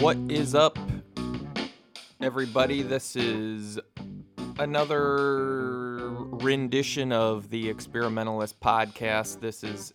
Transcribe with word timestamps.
What 0.00 0.18
is 0.28 0.54
up, 0.54 0.78
everybody? 2.20 2.82
This 2.82 3.16
is 3.16 3.80
another 4.58 6.10
rendition 6.10 7.12
of 7.12 7.48
the 7.48 7.70
Experimentalist 7.70 8.60
podcast. 8.60 9.40
This 9.40 9.64
is 9.64 9.94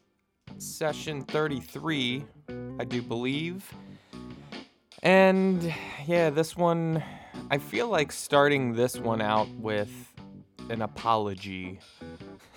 session 0.58 1.22
33, 1.22 2.26
I 2.80 2.84
do 2.84 3.04
believe. 3.04 3.72
And 5.04 5.72
yeah, 6.08 6.32
this 6.32 6.58
one, 6.58 7.04
I 7.52 7.60
feel 7.60 7.88
like 7.88 8.12
starting 8.12 8.74
this 8.74 8.98
one 8.98 9.22
out 9.22 9.50
with 9.50 9.92
an 10.70 10.82
apology. 10.82 11.80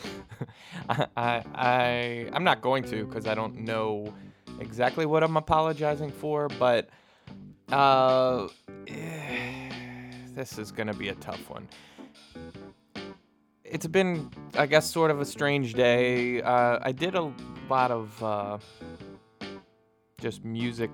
I, 0.89 1.07
I, 1.15 1.45
I, 1.55 2.31
I'm 2.33 2.45
not 2.45 2.63
going 2.63 2.85
to 2.85 3.05
because 3.05 3.27
I 3.27 3.35
don't 3.35 3.59
know 3.61 4.15
exactly 4.61 5.05
what 5.05 5.23
I'm 5.23 5.37
apologizing 5.37 6.11
for, 6.11 6.49
but 6.49 6.89
uh, 7.73 8.49
this 10.35 10.59
is 10.59 10.73
gonna 10.73 10.95
be 10.95 11.09
a 11.09 11.15
tough 11.17 11.49
one. 11.49 11.69
It's 13.65 13.87
been, 13.87 14.31
I 14.57 14.67
guess, 14.67 14.91
sort 14.91 15.11
of 15.11 15.21
a 15.21 15.25
strange 15.25 15.75
day. 15.75 16.43
Uh, 16.43 16.79
I 16.83 16.93
did 16.93 17.15
a 17.15 17.33
lot 17.69 17.91
of 17.91 18.23
uh, 18.23 18.59
just 20.21 20.45
music, 20.45 20.91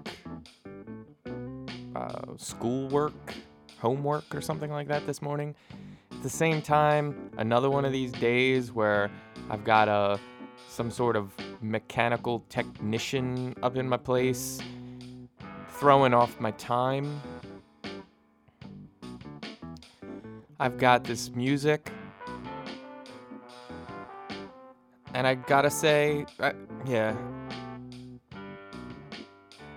uh, 1.94 2.22
schoolwork, 2.36 3.34
homework, 3.78 4.34
or 4.34 4.40
something 4.40 4.70
like 4.70 4.88
that 4.88 5.06
this 5.06 5.20
morning. 5.20 5.54
At 6.12 6.22
the 6.22 6.30
same 6.30 6.62
time, 6.62 7.30
another 7.38 7.70
one 7.70 7.84
of 7.84 7.92
these 7.92 8.12
days 8.12 8.72
where 8.72 9.10
I've 9.50 9.64
got 9.64 9.88
a 9.88 10.18
some 10.68 10.90
sort 10.90 11.16
of 11.16 11.32
mechanical 11.60 12.44
technician 12.48 13.54
up 13.62 13.76
in 13.76 13.88
my 13.88 13.96
place 13.96 14.60
throwing 15.80 16.12
off 16.12 16.38
my 16.38 16.50
time. 16.52 17.22
I've 20.60 20.76
got 20.76 21.04
this 21.04 21.30
music. 21.30 21.90
And 25.14 25.26
I 25.26 25.36
gotta 25.36 25.70
say, 25.70 26.26
I, 26.38 26.52
yeah. 26.84 27.16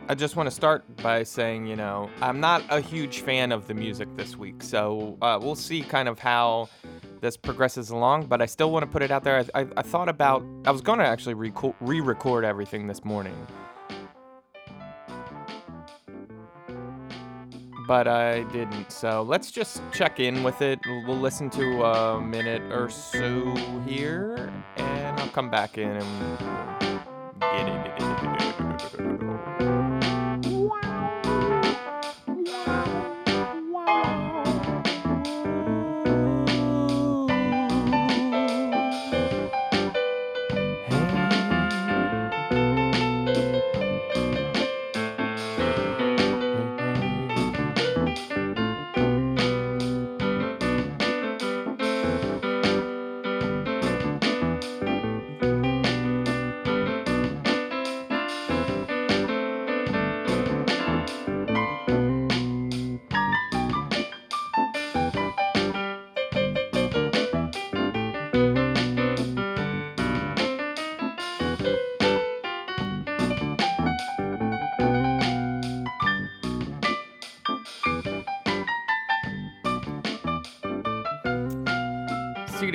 I 0.10 0.16
just 0.16 0.36
want 0.36 0.48
to 0.48 0.52
start 0.52 0.84
by 0.98 1.24
saying, 1.24 1.68
you 1.68 1.78
know, 1.78 2.10
I'm 2.22 2.42
not 2.42 2.64
a 2.70 2.82
huge 2.82 3.22
fan 3.22 3.54
of 3.54 3.68
the 3.68 3.74
music 3.74 4.10
this 4.18 4.36
week. 4.36 4.62
So 4.62 5.18
uh, 5.22 5.40
we'll 5.42 5.56
see 5.56 5.82
kind 5.82 6.10
of 6.10 6.20
how 6.20 6.68
this 7.22 7.38
progresses 7.38 7.92
along, 7.92 8.26
but 8.26 8.42
I 8.42 8.46
still 8.46 8.72
want 8.72 8.84
to 8.84 8.92
put 8.92 9.02
it 9.02 9.10
out 9.10 9.24
there. 9.24 9.46
I, 9.56 9.62
I, 9.62 9.68
I 9.78 9.82
thought 9.82 10.10
about, 10.10 10.44
I 10.66 10.72
was 10.72 10.82
going 10.82 11.00
to 11.00 11.06
actually 11.06 11.36
re 11.36 12.02
record 12.02 12.44
everything 12.44 12.88
this 12.88 13.06
morning. 13.06 13.48
But 17.88 18.08
I 18.08 18.44
didn't. 18.44 18.92
So 18.92 19.22
let's 19.22 19.52
just 19.52 19.82
check 19.92 20.20
in 20.20 20.44
with 20.44 20.62
it. 20.62 20.80
We'll 20.86 21.20
listen 21.20 21.50
to 21.52 21.84
a 21.84 22.22
minute 22.22 22.62
or 22.72 22.90
so 22.90 23.56
here, 23.86 24.52
and 24.78 25.20
I'll 25.20 25.30
come 25.30 25.50
back 25.50 25.78
in 25.78 25.90
and 25.90 26.40
get 27.40 27.70
it. 27.70 27.84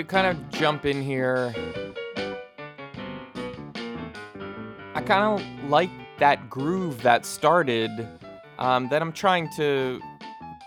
Kind 0.08 0.26
of 0.26 0.50
jump 0.50 0.86
in 0.86 1.02
here, 1.02 1.54
I 4.94 5.02
kind 5.02 5.40
of 5.40 5.70
like 5.70 5.90
that 6.18 6.50
groove 6.50 7.02
that 7.02 7.24
started. 7.24 8.08
Um, 8.58 8.88
that 8.88 9.02
I'm 9.02 9.12
trying 9.12 9.48
to 9.50 10.00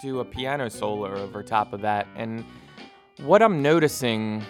do 0.02 0.22
a 0.22 0.26
piano 0.26 0.70
solo 0.70 1.14
over 1.14 1.44
top 1.44 1.74
of 1.74 1.82
that, 1.82 2.08
and 2.16 2.46
what 3.18 3.42
I'm 3.42 3.62
noticing. 3.62 4.44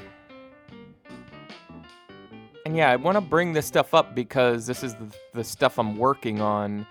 And 2.66 2.78
yeah, 2.78 2.92
I 2.92 2.98
want 2.98 3.16
to 3.16 3.22
bring 3.22 3.54
this 3.54 3.66
stuff 3.66 3.96
up 3.96 4.14
because 4.14 4.68
this 4.68 4.84
is 4.84 4.94
the, 4.94 5.12
the 5.34 5.44
stuff 5.44 5.80
I'm 5.80 5.98
working 5.98 6.40
on. 6.40 6.86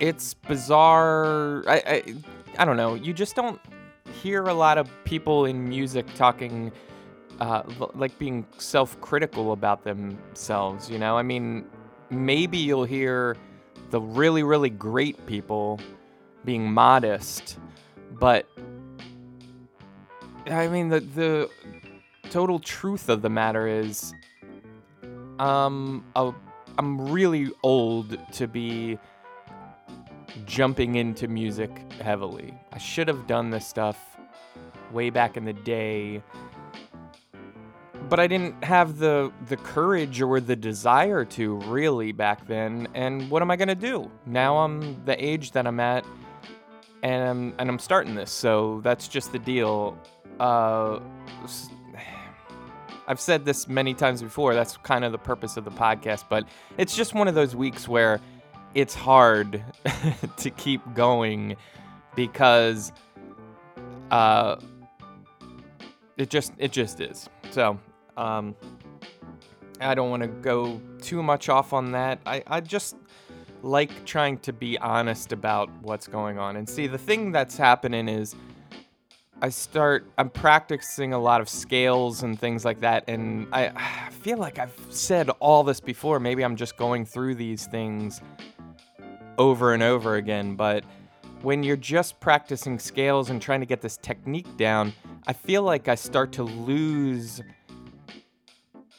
It's 0.00 0.34
bizarre. 0.34 1.62
I, 1.68 1.82
I 1.86 2.14
I 2.58 2.64
don't 2.64 2.76
know. 2.76 2.94
You 2.94 3.12
just 3.12 3.36
don't 3.36 3.60
hear 4.22 4.44
a 4.44 4.54
lot 4.54 4.78
of 4.78 4.88
people 5.04 5.44
in 5.44 5.68
music 5.68 6.06
talking, 6.14 6.72
uh, 7.40 7.62
like 7.94 8.18
being 8.18 8.46
self 8.58 9.00
critical 9.00 9.52
about 9.52 9.84
themselves, 9.84 10.90
you 10.90 10.98
know? 10.98 11.16
I 11.16 11.22
mean, 11.22 11.66
maybe 12.10 12.58
you'll 12.58 12.84
hear 12.84 13.36
the 13.90 14.00
really, 14.00 14.42
really 14.42 14.70
great 14.70 15.26
people 15.26 15.80
being 16.44 16.70
modest, 16.70 17.58
but 18.12 18.48
I 20.46 20.68
mean, 20.68 20.88
the, 20.88 21.00
the 21.00 21.50
total 22.30 22.58
truth 22.58 23.08
of 23.08 23.22
the 23.22 23.30
matter 23.30 23.66
is, 23.66 24.14
um, 25.38 26.04
i 26.14 26.32
I'm 26.78 27.10
really 27.10 27.50
old 27.62 28.18
to 28.32 28.46
be 28.46 28.98
jumping 30.44 30.96
into 30.96 31.26
music 31.26 31.70
heavily. 32.02 32.52
I 32.76 32.78
should 32.78 33.08
have 33.08 33.26
done 33.26 33.48
this 33.48 33.66
stuff 33.66 34.18
way 34.92 35.08
back 35.08 35.38
in 35.38 35.46
the 35.46 35.54
day. 35.54 36.22
But 38.10 38.20
I 38.20 38.26
didn't 38.26 38.62
have 38.62 38.98
the 38.98 39.32
the 39.48 39.56
courage 39.56 40.20
or 40.20 40.40
the 40.40 40.54
desire 40.54 41.24
to 41.24 41.54
really 41.54 42.12
back 42.12 42.46
then. 42.46 42.86
And 42.92 43.30
what 43.30 43.40
am 43.40 43.50
I 43.50 43.56
gonna 43.56 43.74
do? 43.74 44.10
Now 44.26 44.58
I'm 44.58 45.02
the 45.06 45.16
age 45.24 45.52
that 45.52 45.66
I'm 45.66 45.80
at, 45.80 46.04
and 47.02 47.24
I'm 47.26 47.54
and 47.58 47.70
I'm 47.70 47.78
starting 47.78 48.14
this. 48.14 48.30
So 48.30 48.82
that's 48.84 49.08
just 49.08 49.32
the 49.32 49.38
deal. 49.38 49.96
Uh, 50.38 51.00
I've 53.08 53.20
said 53.20 53.46
this 53.46 53.66
many 53.68 53.94
times 53.94 54.22
before. 54.22 54.52
That's 54.52 54.76
kind 54.76 55.02
of 55.02 55.12
the 55.12 55.18
purpose 55.18 55.56
of 55.56 55.64
the 55.64 55.70
podcast. 55.70 56.24
But 56.28 56.46
it's 56.76 56.94
just 56.94 57.14
one 57.14 57.26
of 57.26 57.34
those 57.34 57.56
weeks 57.56 57.88
where 57.88 58.20
it's 58.74 58.94
hard 58.94 59.64
to 60.36 60.50
keep 60.50 60.82
going 60.92 61.56
because 62.16 62.92
uh, 64.10 64.56
it 66.16 66.30
just 66.30 66.52
it 66.58 66.72
just 66.72 67.00
is. 67.00 67.28
So 67.50 67.78
um, 68.16 68.56
I 69.80 69.94
don't 69.94 70.10
want 70.10 70.22
to 70.22 70.28
go 70.28 70.80
too 71.00 71.22
much 71.22 71.48
off 71.48 71.72
on 71.72 71.92
that. 71.92 72.18
I, 72.26 72.42
I 72.46 72.60
just 72.60 72.96
like 73.62 74.04
trying 74.04 74.38
to 74.38 74.52
be 74.52 74.78
honest 74.78 75.32
about 75.32 75.70
what's 75.82 76.06
going 76.06 76.38
on. 76.38 76.56
And 76.56 76.68
see, 76.68 76.86
the 76.86 76.98
thing 76.98 77.32
that's 77.32 77.56
happening 77.56 78.08
is 78.08 78.34
I 79.42 79.50
start, 79.50 80.06
I'm 80.16 80.30
practicing 80.30 81.12
a 81.12 81.18
lot 81.18 81.40
of 81.40 81.48
scales 81.48 82.22
and 82.22 82.38
things 82.38 82.64
like 82.64 82.80
that. 82.80 83.04
And 83.06 83.46
I, 83.52 83.66
I 83.68 84.10
feel 84.10 84.38
like 84.38 84.58
I've 84.58 84.74
said 84.88 85.28
all 85.40 85.62
this 85.62 85.80
before. 85.80 86.20
Maybe 86.20 86.42
I'm 86.42 86.56
just 86.56 86.76
going 86.76 87.04
through 87.04 87.34
these 87.34 87.66
things 87.66 88.22
over 89.36 89.74
and 89.74 89.82
over 89.82 90.14
again. 90.14 90.54
But 90.54 90.84
when 91.42 91.62
you're 91.62 91.76
just 91.76 92.18
practicing 92.20 92.78
scales 92.78 93.30
and 93.30 93.40
trying 93.40 93.60
to 93.60 93.66
get 93.66 93.80
this 93.80 93.96
technique 93.96 94.56
down, 94.56 94.92
I 95.26 95.32
feel 95.32 95.62
like 95.62 95.88
I 95.88 95.94
start 95.94 96.32
to 96.32 96.42
lose 96.42 97.40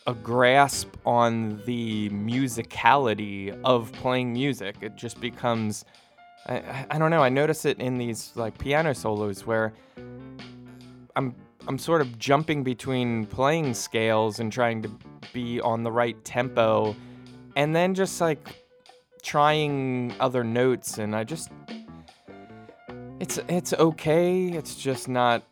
a 0.06 0.13
grasp 0.13 0.95
on 1.06 1.62
the 1.66 2.10
musicality 2.10 3.60
of 3.63 3.92
playing 3.94 4.31
music. 4.34 4.78
It 4.81 4.95
just 4.95 5.19
becomes, 5.19 5.84
I, 6.48 6.86
I 6.89 6.98
don't 6.98 7.12
know, 7.12 7.22
I 7.22 7.30
notice 7.30 7.66
it 7.66 7.80
in 7.80 7.98
these 7.98 8.31
like 8.36 8.57
piano 8.57 8.95
solos 8.95 9.45
where 9.45 9.74
I'm 11.16 11.36
I'm 11.68 11.78
sort 11.78 12.00
of 12.00 12.18
jumping 12.18 12.63
between 12.63 13.25
playing 13.25 13.74
scales 13.74 14.40
and 14.40 14.50
trying 14.54 14.81
to 14.83 14.92
be 15.33 15.60
on 15.60 15.83
the 15.83 15.92
right 15.92 16.24
tempo 16.24 16.95
and 17.57 17.75
then 17.75 17.94
just 17.94 18.22
like 18.22 18.63
trying 19.22 20.16
other 20.22 20.45
notes 20.45 20.98
and 20.98 21.13
I 21.13 21.25
just 21.25 21.50
it's 23.19 23.40
it's 23.48 23.74
okay. 23.74 24.48
It's 24.50 24.75
just 24.75 25.08
not 25.08 25.44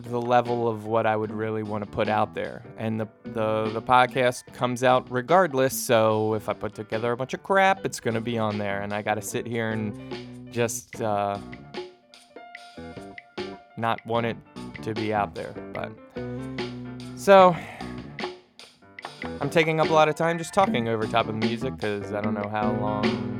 the 0.00 0.20
level 0.20 0.68
of 0.68 0.84
what 0.84 1.06
I 1.06 1.16
would 1.16 1.32
really 1.32 1.62
want 1.62 1.82
to 1.84 1.90
put 1.90 2.08
out 2.08 2.34
there. 2.34 2.62
And 2.76 3.00
the, 3.00 3.08
the 3.24 3.70
the 3.72 3.82
podcast 3.82 4.52
comes 4.52 4.84
out 4.84 5.06
regardless, 5.10 5.78
so 5.78 6.34
if 6.34 6.48
I 6.48 6.52
put 6.52 6.74
together 6.74 7.12
a 7.12 7.16
bunch 7.16 7.34
of 7.34 7.42
crap, 7.42 7.84
it's 7.84 8.00
gonna 8.00 8.20
be 8.20 8.38
on 8.38 8.58
there 8.58 8.82
and 8.82 8.92
I 8.92 9.02
gotta 9.02 9.22
sit 9.22 9.46
here 9.46 9.70
and 9.70 10.52
just 10.52 11.00
uh, 11.00 11.38
not 13.76 14.04
want 14.06 14.26
it 14.26 14.36
to 14.82 14.94
be 14.94 15.12
out 15.12 15.34
there. 15.34 15.54
But 15.72 15.92
so 17.16 17.56
I'm 19.40 19.50
taking 19.50 19.80
up 19.80 19.88
a 19.88 19.92
lot 19.92 20.08
of 20.08 20.14
time 20.14 20.36
just 20.38 20.52
talking 20.52 20.88
over 20.88 21.06
top 21.06 21.28
of 21.28 21.34
music 21.34 21.76
because 21.76 22.12
I 22.12 22.20
don't 22.20 22.34
know 22.34 22.48
how 22.50 22.72
long 22.72 23.38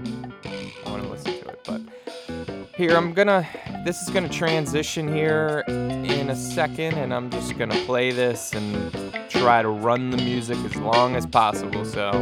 here, 2.79 2.97
I'm 2.97 3.13
gonna, 3.13 3.45
this 3.85 4.01
is 4.03 4.09
gonna 4.09 4.29
transition 4.29 5.09
here 5.09 5.65
in 5.67 6.31
a 6.31 6.37
second, 6.37 6.95
and 6.95 7.13
I'm 7.13 7.29
just 7.29 7.59
gonna 7.59 7.75
play 7.85 8.13
this 8.13 8.53
and 8.53 9.13
try 9.29 9.63
to 9.63 9.69
run 9.69 10.11
the 10.11 10.17
music 10.17 10.57
as 10.59 10.77
long 10.77 11.17
as 11.17 11.27
possible. 11.27 11.85
So 11.85 12.13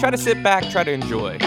try 0.00 0.10
to 0.10 0.18
sit 0.18 0.42
back, 0.42 0.68
try 0.70 0.82
to 0.82 0.90
enjoy. 0.90 1.38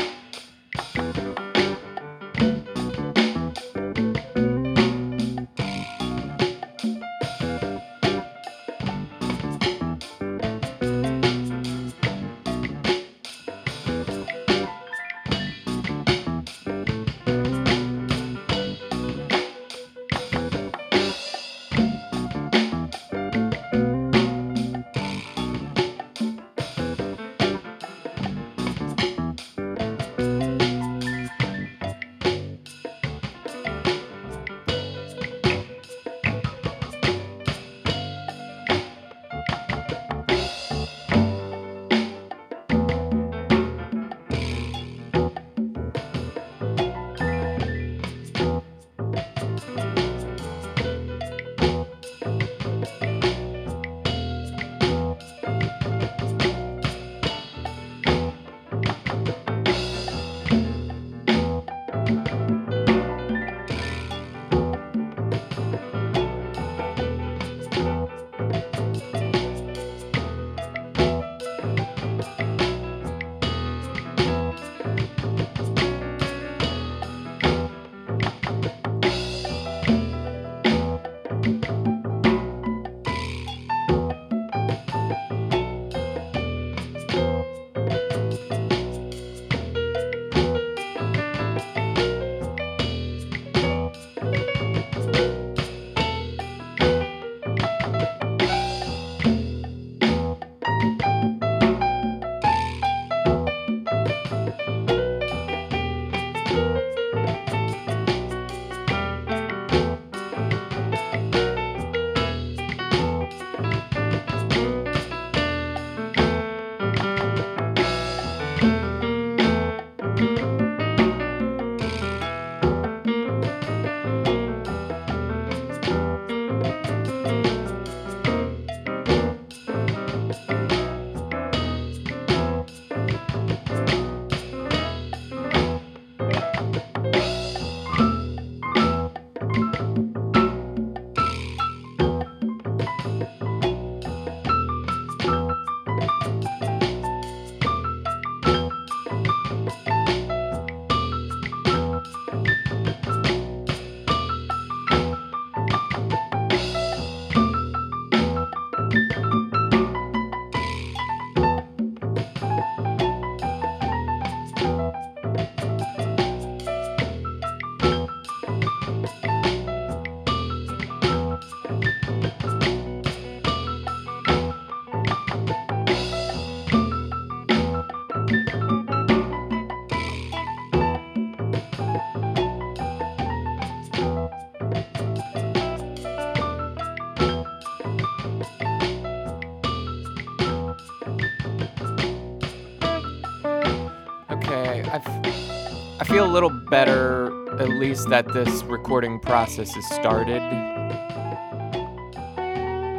Better, 196.75 197.31
at 197.57 197.69
least 197.69 198.09
that 198.09 198.27
this 198.33 198.61
recording 198.63 199.17
process 199.17 199.77
is 199.77 199.87
started. 199.91 200.41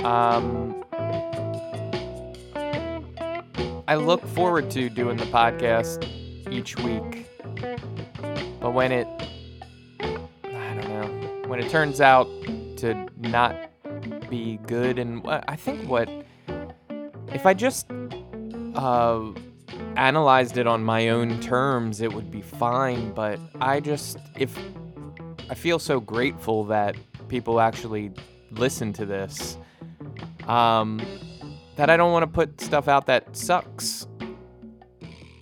Um, 0.02 0.82
I 3.86 3.96
look 3.96 4.26
forward 4.28 4.70
to 4.70 4.88
doing 4.88 5.18
the 5.18 5.26
podcast 5.26 6.08
each 6.50 6.74
week, 6.78 7.26
but 8.62 8.72
when 8.72 8.92
it, 8.92 9.06
I 10.00 10.74
don't 10.74 10.88
know, 10.88 11.42
when 11.46 11.60
it 11.60 11.68
turns 11.68 12.00
out 12.00 12.28
to 12.78 13.06
not 13.18 13.54
be 14.30 14.58
good, 14.66 14.98
and 14.98 15.22
wha- 15.22 15.44
I 15.48 15.56
think 15.56 15.86
what, 15.86 16.08
if 17.28 17.44
I 17.44 17.52
just, 17.52 17.90
uh, 18.74 19.32
analyzed 19.96 20.58
it 20.58 20.66
on 20.66 20.84
my 20.84 21.08
own 21.08 21.40
terms, 21.40 22.00
it 22.00 22.12
would 22.12 22.30
be 22.30 22.42
fine. 22.42 23.12
But 23.12 23.40
I 23.60 23.80
just, 23.80 24.18
if 24.38 24.58
I 25.50 25.54
feel 25.54 25.78
so 25.78 26.00
grateful 26.00 26.64
that 26.64 26.96
people 27.28 27.60
actually 27.60 28.12
listen 28.50 28.92
to 28.94 29.06
this, 29.06 29.58
um, 30.46 31.00
that 31.76 31.90
I 31.90 31.96
don't 31.96 32.12
want 32.12 32.22
to 32.22 32.26
put 32.26 32.60
stuff 32.60 32.88
out 32.88 33.06
that 33.06 33.36
sucks. 33.36 34.06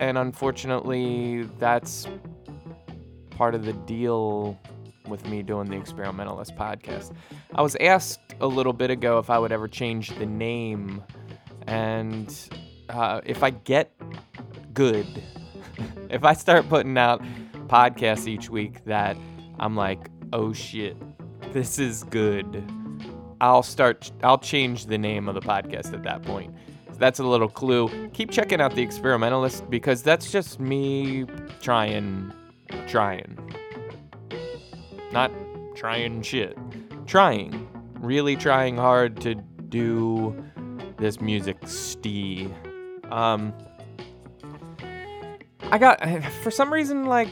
And 0.01 0.19
unfortunately, 0.19 1.49
that's 1.59 2.07
part 3.31 3.55
of 3.55 3.65
the 3.65 3.73
deal 3.73 4.59
with 5.09 5.27
me 5.29 5.43
doing 5.43 5.69
the 5.69 5.77
Experimentalist 5.77 6.57
podcast. 6.57 7.13
I 7.55 7.63
was 7.63 7.77
asked 7.77 8.21
a 8.41 8.47
little 8.47 8.73
bit 8.73 8.91
ago 8.91 9.19
if 9.19 9.31
I 9.31 9.39
would 9.39 9.53
ever 9.53 9.69
change 9.69 10.17
the 10.19 10.27
name, 10.27 11.03
and 11.67 12.35
uh, 12.89 13.21
if 13.25 13.43
I 13.43 13.51
get 13.51 13.93
good 14.73 15.07
if 16.11 16.25
I 16.25 16.33
start 16.33 16.69
putting 16.69 16.97
out 16.99 17.23
podcasts 17.67 18.27
each 18.27 18.49
week 18.51 18.85
that 18.85 19.17
I'm 19.59 19.77
like, 19.77 20.11
oh 20.33 20.53
shit, 20.53 20.97
this 21.53 21.79
is 21.79 22.05
good. 22.05 22.65
I'll 23.41 23.63
start. 23.63 24.11
I'll 24.23 24.39
change 24.39 24.87
the 24.87 24.99
name 24.99 25.29
of 25.29 25.35
the 25.35 25.41
podcast 25.41 25.93
at 25.93 26.03
that 26.05 26.23
point. 26.23 26.55
So 26.93 26.99
that's 26.99 27.19
a 27.19 27.25
little 27.25 27.49
clue. 27.49 28.09
Keep 28.13 28.31
checking 28.31 28.61
out 28.61 28.75
the 28.75 28.83
experimentalist 28.83 29.69
because 29.69 30.03
that's 30.03 30.31
just 30.31 30.61
me 30.61 31.27
trying, 31.61 32.33
trying, 32.87 33.37
not 35.13 35.33
trying 35.75 36.23
shit, 36.23 36.57
trying, 37.07 37.69
really 37.99 38.37
trying 38.37 38.77
hard 38.77 39.21
to 39.23 39.35
do 39.35 40.45
this 40.99 41.21
music 41.21 41.57
stee. 41.67 42.49
Um, 43.11 43.53
I 45.71 45.79
got 45.79 46.03
for 46.43 46.51
some 46.51 46.73
reason 46.73 47.07
like 47.07 47.29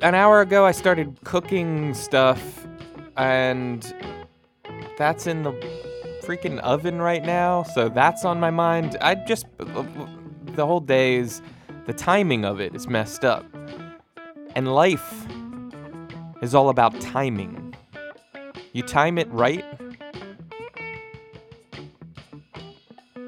an 0.00 0.14
hour 0.14 0.40
ago 0.40 0.64
I 0.64 0.72
started 0.72 1.18
cooking 1.24 1.92
stuff 1.94 2.66
and 3.16 3.92
that's 4.96 5.26
in 5.26 5.42
the 5.42 5.52
freaking 6.22 6.58
oven 6.58 7.00
right 7.00 7.24
now, 7.24 7.62
so 7.62 7.88
that's 7.88 8.24
on 8.24 8.38
my 8.38 8.50
mind. 8.50 8.96
I 9.00 9.14
just 9.14 9.46
the 9.58 10.66
whole 10.66 10.80
day 10.80 11.16
is 11.16 11.40
the 11.86 11.92
timing 11.92 12.44
of 12.44 12.60
it 12.60 12.74
is 12.74 12.86
messed 12.86 13.24
up. 13.24 13.44
And 14.54 14.74
life 14.74 15.26
is 16.42 16.54
all 16.54 16.68
about 16.68 17.00
timing. 17.00 17.74
You 18.72 18.82
time 18.82 19.18
it 19.18 19.28
right, 19.30 19.64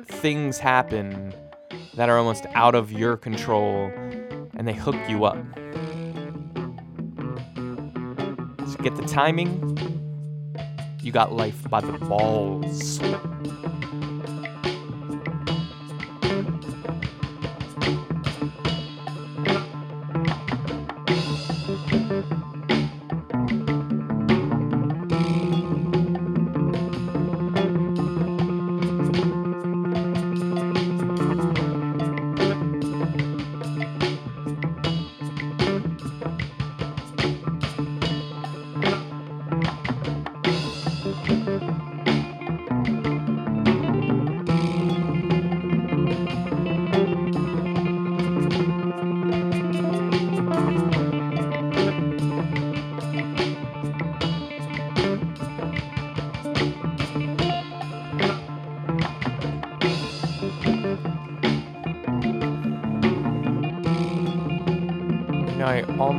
things 0.06 0.58
happen 0.58 1.32
that 1.94 2.08
are 2.08 2.18
almost 2.18 2.46
out 2.54 2.74
of 2.74 2.92
your 2.92 3.16
control 3.16 3.90
and 4.56 4.66
they 4.66 4.74
hook 4.74 4.96
you 5.08 5.24
up. 5.24 5.38
Get 8.82 8.96
the 8.96 9.04
timing, 9.06 9.76
you 11.02 11.12
got 11.12 11.34
life 11.34 11.68
by 11.68 11.82
the 11.82 11.92
balls. 11.98 12.98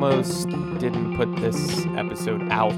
Almost 0.02 0.50
didn't 0.80 1.16
put 1.16 1.36
this 1.36 1.86
episode 1.96 2.42
out. 2.50 2.74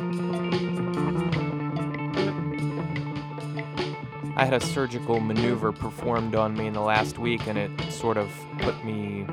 I 4.36 4.44
had 4.44 4.54
a 4.54 4.60
surgical 4.60 5.22
maneuver 5.22 5.72
performed 5.72 6.36
on 6.36 6.54
me 6.54 6.68
in 6.68 6.74
the 6.74 6.82
last 6.82 7.18
week, 7.20 7.48
and 7.48 7.58
it 7.58 7.72
sort 7.94 8.18
of 8.18 8.30
put 8.60 8.84
me 8.84 9.26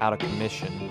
out 0.00 0.12
of 0.12 0.18
commission. 0.18 0.90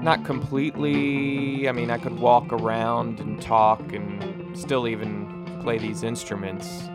Not 0.00 0.24
completely, 0.24 1.68
I 1.68 1.72
mean, 1.72 1.92
I 1.92 1.98
could 1.98 2.18
walk 2.18 2.52
around 2.52 3.20
and 3.20 3.40
talk 3.40 3.92
and 3.92 4.58
still 4.58 4.88
even 4.88 5.60
play 5.62 5.78
these 5.78 6.02
instruments. 6.02 6.88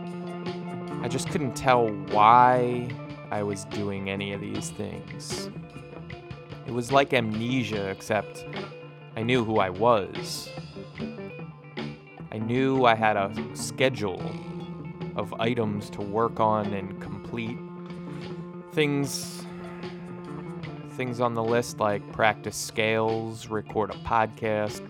I 1.00 1.08
just 1.08 1.30
couldn't 1.30 1.54
tell 1.54 1.88
why 1.88 2.90
I 3.30 3.42
was 3.42 3.64
doing 3.64 4.10
any 4.10 4.34
of 4.34 4.42
these 4.42 4.68
things. 4.68 5.48
It 6.70 6.72
was 6.72 6.92
like 6.92 7.12
amnesia, 7.12 7.88
except 7.88 8.46
I 9.16 9.24
knew 9.24 9.44
who 9.44 9.58
I 9.58 9.70
was. 9.70 10.48
I 12.30 12.38
knew 12.38 12.84
I 12.84 12.94
had 12.94 13.16
a 13.16 13.34
schedule 13.54 14.22
of 15.16 15.34
items 15.40 15.90
to 15.90 16.00
work 16.00 16.38
on 16.38 16.72
and 16.72 17.02
complete. 17.02 17.58
Things 18.72 19.44
things 20.92 21.20
on 21.20 21.34
the 21.34 21.42
list 21.42 21.80
like 21.80 22.08
practice 22.12 22.56
scales, 22.56 23.48
record 23.48 23.90
a 23.90 23.98
podcast, 24.04 24.88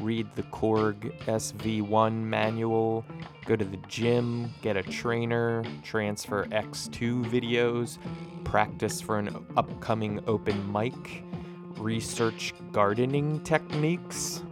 read 0.00 0.26
the 0.36 0.44
Korg 0.44 1.12
SV1 1.26 2.14
manual, 2.14 3.04
go 3.44 3.56
to 3.56 3.64
the 3.66 3.76
gym, 3.88 4.54
get 4.62 4.78
a 4.78 4.82
trainer, 4.82 5.64
transfer 5.82 6.46
X2 6.46 7.26
videos, 7.26 7.98
practice 8.50 9.00
for 9.00 9.16
an 9.16 9.46
upcoming 9.56 10.20
open 10.26 10.72
mic, 10.72 11.22
research 11.76 12.52
gardening 12.72 13.38
techniques. 13.44 14.42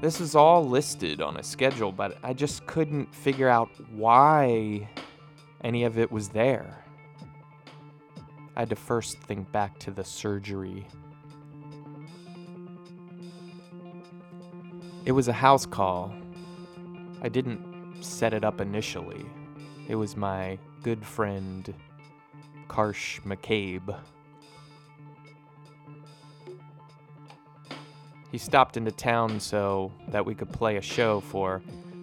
This 0.00 0.20
is 0.20 0.34
all 0.34 0.68
listed 0.68 1.22
on 1.22 1.36
a 1.36 1.42
schedule, 1.44 1.92
but 1.92 2.18
I 2.24 2.32
just 2.32 2.66
couldn't 2.66 3.14
figure 3.14 3.48
out 3.48 3.68
why 3.92 4.90
any 5.62 5.84
of 5.84 5.96
it 5.96 6.10
was 6.10 6.30
there. 6.30 6.84
I 8.56 8.62
had 8.62 8.70
to 8.70 8.76
first 8.76 9.20
think 9.20 9.52
back 9.52 9.78
to 9.78 9.92
the 9.92 10.02
surgery. 10.02 10.84
It 15.04 15.12
was 15.12 15.28
a 15.28 15.32
house 15.32 15.66
call. 15.66 16.12
I 17.22 17.28
didn't 17.28 18.02
set 18.02 18.34
it 18.34 18.42
up 18.42 18.60
initially. 18.60 19.24
It 19.86 19.94
was 19.94 20.16
my 20.16 20.58
good 20.82 21.06
friend, 21.06 21.72
Karsh 22.70 23.20
McCabe. 23.22 23.98
He 28.30 28.38
stopped 28.38 28.76
into 28.76 28.92
town 28.92 29.40
so 29.40 29.90
that 30.08 30.24
we 30.24 30.36
could 30.36 30.52
play 30.52 30.76
a 30.76 30.80
show 30.80 31.18
for 31.18 31.62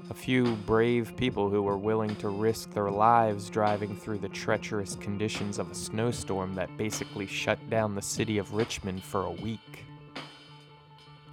a 0.10 0.14
few 0.14 0.56
brave 0.66 1.16
people 1.16 1.50
who 1.50 1.62
were 1.62 1.78
willing 1.78 2.14
to 2.18 2.28
risk 2.28 2.74
their 2.74 2.92
lives 2.92 3.50
driving 3.50 3.96
through 3.96 4.18
the 4.18 4.28
treacherous 4.28 4.96
conditions 4.96 5.58
of 5.58 5.72
a 5.72 5.76
snowstorm 5.76 6.54
that 6.56 6.76
basically 6.76 7.26
shut 7.26 7.70
down 7.70 7.96
the 7.96 8.02
city 8.02 8.38
of 8.38 8.54
Richmond 8.54 9.02
for 9.02 9.24
a 9.24 9.32
week. 9.32 9.86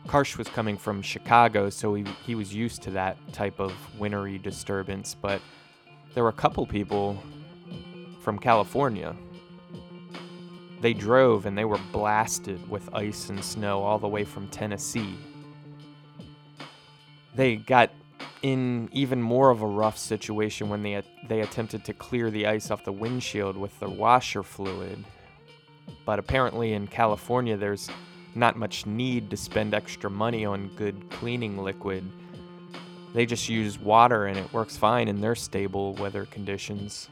Karsh 0.07 0.39
was 0.39 0.47
coming 0.47 0.77
from 0.77 1.03
Chicago, 1.03 1.71
so 1.71 1.95
he, 1.95 2.05
he 2.25 2.37
was 2.37 2.55
used 2.55 2.83
to 2.83 2.93
that 2.93 3.17
type 3.33 3.59
of 3.59 3.73
wintry 3.99 4.39
disturbance, 4.39 5.17
but 5.21 5.43
there 6.15 6.23
were 6.23 6.29
a 6.29 6.33
couple 6.33 6.65
people 6.67 7.21
from 8.21 8.39
California. 8.39 9.15
They 10.85 10.93
drove 10.93 11.47
and 11.47 11.57
they 11.57 11.65
were 11.65 11.81
blasted 11.93 12.69
with 12.69 12.95
ice 12.95 13.31
and 13.31 13.43
snow 13.43 13.83
all 13.83 13.99
the 13.99 14.07
way 14.07 14.23
from 14.23 14.49
Tennessee. 14.49 15.17
They 17.35 17.57
got 17.57 17.91
in 18.43 18.91
even 18.93 19.23
more 19.23 19.49
of 19.49 19.63
a 19.63 19.67
rough 19.67 19.97
situation 19.97 20.69
when 20.69 20.83
they 20.83 21.03
they 21.27 21.41
attempted 21.41 21.87
to 21.87 21.95
clear 21.95 22.31
the 22.31 22.47
ice 22.47 22.71
off 22.71 22.85
the 22.85 22.93
windshield 22.93 23.57
with 23.57 23.81
the 23.81 23.89
washer 23.89 24.43
fluid. 24.43 25.03
But 26.05 26.19
apparently 26.19 26.75
in 26.75 26.87
California 26.87 27.57
there's 27.57 27.89
not 28.35 28.59
much 28.59 28.85
need 28.85 29.31
to 29.31 29.39
spend 29.39 29.73
extra 29.73 30.11
money 30.11 30.45
on 30.45 30.69
good 30.77 31.09
cleaning 31.09 31.57
liquid. 31.57 32.05
They 33.15 33.25
just 33.25 33.49
use 33.49 33.79
water 33.79 34.27
and 34.27 34.37
it 34.37 34.53
works 34.53 34.77
fine 34.77 35.09
in 35.09 35.23
their 35.23 35.35
stable 35.35 35.95
weather 35.95 36.27
conditions. 36.27 37.09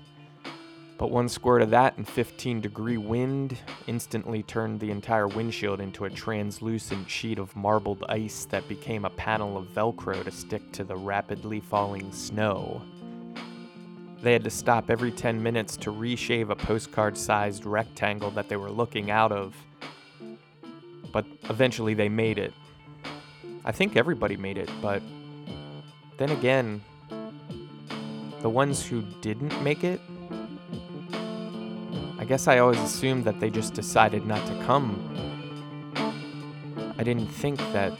But 1.03 1.11
one 1.11 1.29
squirt 1.29 1.63
of 1.63 1.71
that 1.71 1.97
and 1.97 2.07
15 2.07 2.61
degree 2.61 2.97
wind 2.97 3.59
instantly 3.89 4.45
turned 4.45 4.79
the 4.79 4.93
entire 4.93 5.27
windshield 5.27 5.81
into 5.81 6.05
a 6.05 6.11
translucent 6.11 7.11
sheet 7.11 7.41
of 7.41 7.57
marbled 7.57 8.05
ice 8.09 8.45
that 8.51 8.69
became 8.69 9.05
a 9.05 9.11
panel 9.11 9.57
of 9.57 9.67
Velcro 9.75 10.23
to 10.23 10.31
stick 10.31 10.71
to 10.71 10.85
the 10.85 10.95
rapidly 10.95 11.59
falling 11.59 12.13
snow. 12.13 12.81
They 14.23 14.33
had 14.33 14.45
to 14.45 14.51
stop 14.51 14.91
every 14.91 15.11
10 15.11 15.43
minutes 15.43 15.77
to 15.79 15.91
reshave 15.91 16.51
a 16.51 16.55
postcard 16.55 17.19
sized 17.19 17.67
rectangle 17.67 18.31
that 18.31 18.49
they 18.49 18.57
were 18.57 18.71
looking 18.71 19.11
out 19.11 19.33
of 19.33 19.57
but 21.11 21.27
eventually 21.51 21.95
they 21.95 22.09
made 22.09 22.39
it. 22.39 22.55
I 23.65 23.73
think 23.73 23.97
everybody 23.97 24.37
made 24.37 24.57
it, 24.57 24.71
but 24.81 25.03
then 26.17 26.31
again, 26.31 26.81
the 28.41 28.49
ones 28.49 28.87
who 28.87 29.03
didn't 29.21 29.61
make 29.65 29.83
it, 29.83 30.01
I 32.23 32.25
guess 32.25 32.47
I 32.47 32.59
always 32.59 32.79
assumed 32.79 33.25
that 33.25 33.41
they 33.41 33.51
just 33.51 33.75
decided 33.75 34.25
not 34.25 34.47
to 34.47 34.55
come. 34.65 34.97
I 36.97 37.03
didn't 37.03 37.27
think 37.27 37.59
that 37.73 37.99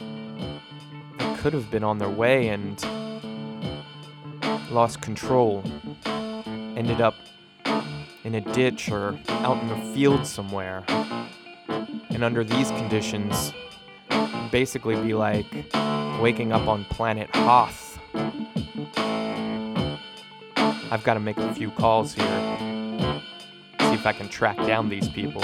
they 1.19 1.35
could 1.35 1.51
have 1.51 1.69
been 1.69 1.83
on 1.83 1.97
their 1.97 2.07
way 2.09 2.47
and 2.47 2.81
lost 4.71 5.01
control. 5.01 5.61
Ended 6.05 7.01
up 7.01 7.15
in 8.23 8.35
a 8.35 8.41
ditch 8.53 8.89
or 8.89 9.19
out 9.27 9.61
in 9.61 9.69
a 9.69 9.93
field 9.93 10.25
somewhere. 10.25 10.85
And 12.09 12.23
under 12.23 12.45
these 12.45 12.71
conditions, 12.71 13.51
basically 14.53 14.95
be 14.95 15.13
like 15.13 15.53
waking 16.21 16.53
up 16.53 16.69
on 16.69 16.85
planet 16.85 17.29
Hoth. 17.35 17.99
I've 20.89 21.03
got 21.03 21.15
to 21.15 21.19
make 21.19 21.35
a 21.35 21.53
few 21.53 21.71
calls 21.71 22.13
here. 22.13 22.72
If 24.03 24.07
I 24.07 24.11
can 24.11 24.27
track 24.27 24.57
down 24.57 24.89
these 24.89 25.07
people. 25.07 25.41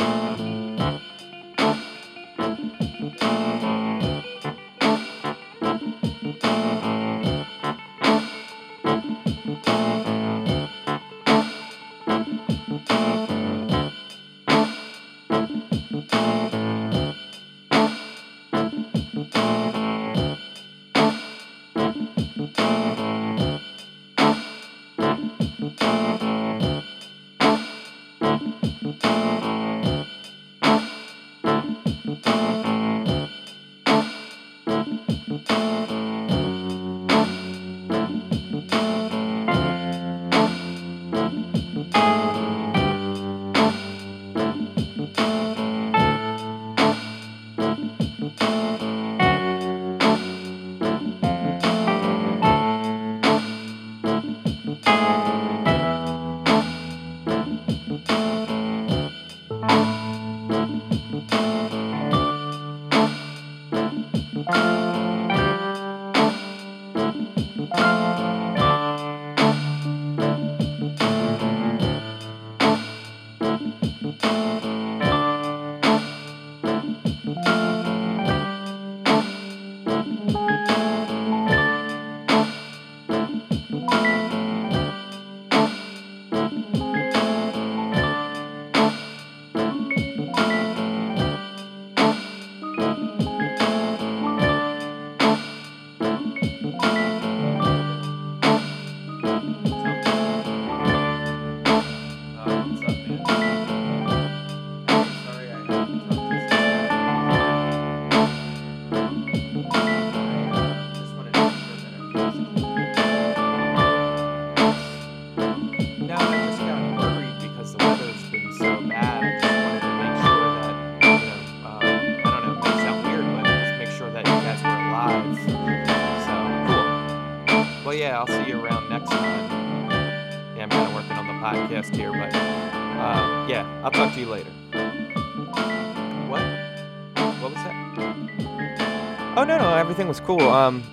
Cool. 140.29 140.47
Um, 140.47 140.83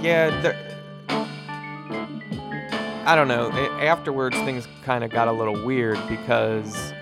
yeah. 0.00 0.54
I 3.04 3.14
don't 3.14 3.28
know. 3.28 3.50
Afterwards, 3.82 4.34
things 4.38 4.66
kind 4.82 5.04
of 5.04 5.10
got 5.10 5.28
a 5.28 5.32
little 5.32 5.62
weird 5.62 5.98
because, 6.08 6.94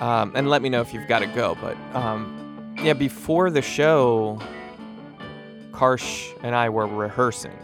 um, 0.00 0.32
and 0.34 0.48
let 0.48 0.62
me 0.62 0.70
know 0.70 0.80
if 0.80 0.94
you've 0.94 1.06
got 1.06 1.18
to 1.18 1.26
go. 1.26 1.58
But 1.60 1.76
um, 1.94 2.74
yeah, 2.82 2.94
before 2.94 3.50
the 3.50 3.60
show, 3.60 4.40
Karsh 5.72 6.34
and 6.42 6.54
I 6.54 6.70
were 6.70 6.86
rehearsing. 6.86 7.58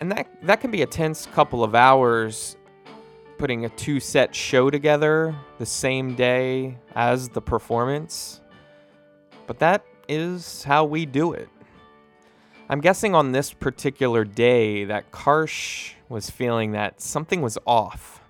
And 0.00 0.10
that 0.12 0.28
that 0.44 0.62
can 0.62 0.70
be 0.70 0.80
a 0.80 0.86
tense 0.86 1.26
couple 1.26 1.62
of 1.62 1.74
hours 1.74 2.56
putting 3.36 3.66
a 3.66 3.68
two 3.68 4.00
set 4.00 4.34
show 4.34 4.70
together 4.70 5.36
the 5.58 5.66
same 5.66 6.14
day 6.14 6.78
as 6.94 7.28
the 7.28 7.42
performance. 7.42 8.40
But 9.46 9.58
that 9.58 9.84
is 10.08 10.64
how 10.64 10.84
we 10.84 11.06
do 11.06 11.32
it. 11.32 11.48
I'm 12.68 12.80
guessing 12.80 13.14
on 13.14 13.32
this 13.32 13.52
particular 13.52 14.24
day 14.24 14.84
that 14.84 15.12
Karsh 15.12 15.92
was 16.08 16.30
feeling 16.30 16.72
that 16.72 17.00
something 17.00 17.40
was 17.40 17.58
off. 17.66 18.20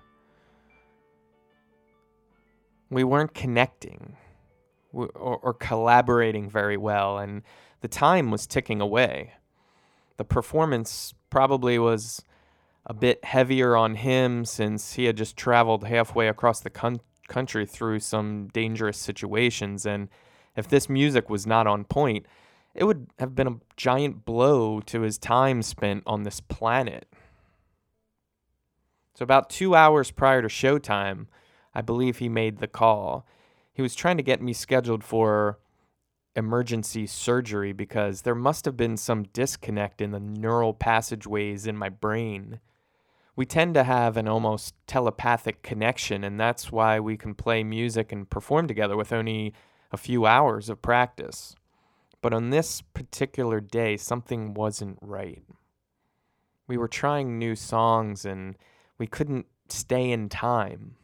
We 2.89 3.03
weren't 3.03 3.33
connecting 3.33 4.15
or, 4.93 5.07
or 5.37 5.53
collaborating 5.53 6.49
very 6.49 6.77
well, 6.77 7.17
and 7.17 7.41
the 7.81 7.87
time 7.87 8.31
was 8.31 8.47
ticking 8.47 8.81
away. 8.81 9.33
The 10.17 10.23
performance 10.23 11.13
probably 11.29 11.77
was 11.77 12.23
a 12.85 12.93
bit 12.93 13.23
heavier 13.25 13.75
on 13.75 13.95
him 13.95 14.45
since 14.45 14.93
he 14.93 15.05
had 15.05 15.17
just 15.17 15.35
traveled 15.35 15.83
halfway 15.83 16.27
across 16.27 16.61
the 16.61 16.69
con- 16.69 17.01
country 17.27 17.65
through 17.65 17.99
some 17.99 18.47
dangerous 18.47 18.97
situations. 18.97 19.85
And 19.85 20.09
if 20.57 20.67
this 20.67 20.89
music 20.89 21.29
was 21.29 21.47
not 21.47 21.67
on 21.67 21.85
point, 21.85 22.25
it 22.73 22.83
would 22.83 23.07
have 23.19 23.35
been 23.35 23.47
a 23.47 23.59
giant 23.77 24.25
blow 24.25 24.81
to 24.81 25.01
his 25.01 25.17
time 25.17 25.61
spent 25.61 26.03
on 26.05 26.23
this 26.23 26.41
planet. 26.41 27.07
So, 29.13 29.23
about 29.23 29.49
two 29.49 29.75
hours 29.75 30.11
prior 30.11 30.41
to 30.41 30.47
showtime, 30.47 31.27
I 31.73 31.81
believe 31.81 32.17
he 32.17 32.27
made 32.27 32.57
the 32.57 32.67
call. 32.67 33.25
He 33.71 33.81
was 33.81 33.95
trying 33.95 34.17
to 34.17 34.23
get 34.23 34.41
me 34.41 34.53
scheduled 34.53 35.03
for 35.03 35.59
emergency 36.35 37.07
surgery 37.07 37.73
because 37.73 38.21
there 38.21 38.35
must 38.35 38.65
have 38.65 38.77
been 38.77 38.97
some 38.97 39.23
disconnect 39.33 40.01
in 40.01 40.11
the 40.11 40.19
neural 40.19 40.73
passageways 40.73 41.65
in 41.65 41.75
my 41.75 41.89
brain. 41.89 42.59
We 43.35 43.45
tend 43.45 43.73
to 43.75 43.83
have 43.83 44.17
an 44.17 44.27
almost 44.27 44.75
telepathic 44.87 45.61
connection, 45.61 46.23
and 46.23 46.39
that's 46.39 46.71
why 46.71 46.99
we 46.99 47.17
can 47.17 47.35
play 47.35 47.63
music 47.63 48.11
and 48.11 48.29
perform 48.29 48.67
together 48.67 48.95
with 48.95 49.13
only 49.13 49.53
a 49.91 49.97
few 49.97 50.25
hours 50.25 50.69
of 50.69 50.81
practice. 50.81 51.55
But 52.21 52.33
on 52.33 52.49
this 52.49 52.81
particular 52.81 53.59
day, 53.59 53.97
something 53.97 54.53
wasn't 54.53 54.97
right. 55.01 55.43
We 56.67 56.77
were 56.77 56.87
trying 56.87 57.37
new 57.37 57.55
songs 57.55 58.25
and 58.25 58.55
we 58.97 59.07
couldn't 59.07 59.45
stay 59.69 60.11
in 60.11 60.29
time. 60.29 60.95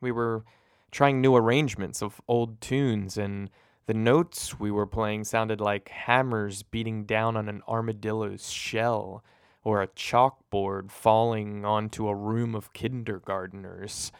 We 0.00 0.12
were 0.12 0.44
trying 0.90 1.20
new 1.20 1.36
arrangements 1.36 2.02
of 2.02 2.20
old 2.28 2.60
tunes 2.60 3.18
and 3.18 3.50
the 3.86 3.94
notes 3.94 4.60
we 4.60 4.70
were 4.70 4.86
playing 4.86 5.24
sounded 5.24 5.60
like 5.60 5.88
hammers 5.88 6.62
beating 6.62 7.04
down 7.04 7.36
on 7.36 7.48
an 7.48 7.62
armadillo's 7.66 8.50
shell 8.50 9.24
or 9.64 9.82
a 9.82 9.88
chalkboard 9.88 10.90
falling 10.90 11.64
onto 11.64 12.06
a 12.06 12.14
room 12.14 12.54
of 12.54 12.72
kindergarteners. 12.72 14.10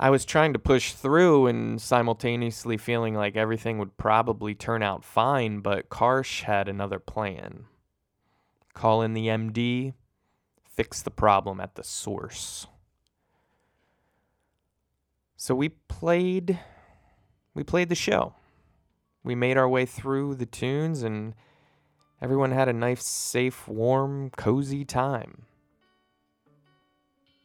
I 0.00 0.10
was 0.10 0.24
trying 0.24 0.52
to 0.52 0.60
push 0.60 0.92
through 0.92 1.48
and 1.48 1.80
simultaneously 1.82 2.76
feeling 2.76 3.14
like 3.14 3.36
everything 3.36 3.78
would 3.78 3.96
probably 3.96 4.54
turn 4.54 4.80
out 4.82 5.04
fine, 5.04 5.58
but 5.58 5.88
Karsh 5.88 6.42
had 6.42 6.68
another 6.68 7.00
plan. 7.00 7.64
Call 8.74 9.02
in 9.02 9.12
the 9.12 9.26
MD, 9.26 9.94
fix 10.64 11.02
the 11.02 11.10
problem 11.10 11.60
at 11.60 11.74
the 11.74 11.82
source. 11.82 12.68
So 15.36 15.54
we 15.54 15.70
played 15.70 16.60
we 17.54 17.64
played 17.64 17.88
the 17.88 17.96
show. 17.96 18.34
We 19.24 19.34
made 19.34 19.56
our 19.56 19.68
way 19.68 19.84
through 19.84 20.36
the 20.36 20.46
tunes 20.46 21.02
and 21.02 21.34
everyone 22.22 22.52
had 22.52 22.68
a 22.68 22.72
nice, 22.72 23.04
safe, 23.04 23.66
warm, 23.66 24.30
cozy 24.30 24.84
time. 24.84 25.42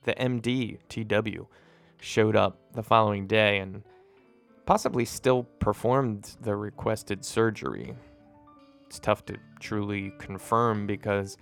The 0.04 0.14
MD, 0.14 0.78
TW, 0.88 1.48
showed 2.04 2.36
up 2.36 2.60
the 2.74 2.84
following 2.84 3.26
day 3.26 3.60
and 3.60 3.82
possibly 4.66 5.06
still 5.06 5.44
performed 5.60 6.36
the 6.42 6.56
requested 6.56 7.24
surgery. 7.24 7.96
It's 8.88 9.00
tough 9.00 9.26
to 9.26 9.38
truly 9.62 10.12
confirm 10.20 10.86
because 10.86 11.38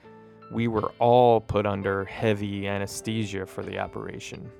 we 0.51 0.67
were 0.67 0.93
all 0.99 1.41
put 1.41 1.65
under 1.65 2.05
heavy 2.05 2.67
anesthesia 2.67 3.45
for 3.47 3.63
the 3.63 3.79
operation. 3.79 4.51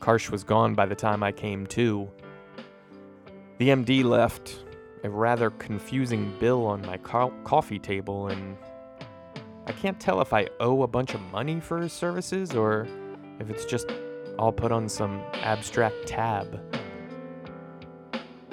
Karsh 0.00 0.30
was 0.30 0.42
gone 0.42 0.74
by 0.74 0.86
the 0.86 0.94
time 0.94 1.22
I 1.22 1.30
came 1.30 1.66
to. 1.68 2.10
The 3.58 3.68
MD 3.68 4.02
left 4.02 4.64
a 5.04 5.10
rather 5.10 5.50
confusing 5.50 6.34
bill 6.40 6.66
on 6.66 6.82
my 6.82 6.96
co- 6.96 7.32
coffee 7.44 7.78
table, 7.78 8.26
and 8.28 8.56
I 9.66 9.72
can't 9.72 10.00
tell 10.00 10.20
if 10.20 10.32
I 10.32 10.48
owe 10.58 10.82
a 10.82 10.88
bunch 10.88 11.14
of 11.14 11.20
money 11.30 11.60
for 11.60 11.80
his 11.80 11.92
services 11.92 12.54
or 12.54 12.88
if 13.40 13.50
it's 13.50 13.64
just 13.64 13.90
all 14.38 14.52
put 14.52 14.72
on 14.72 14.88
some 14.88 15.20
abstract 15.34 16.06
tab. 16.06 16.60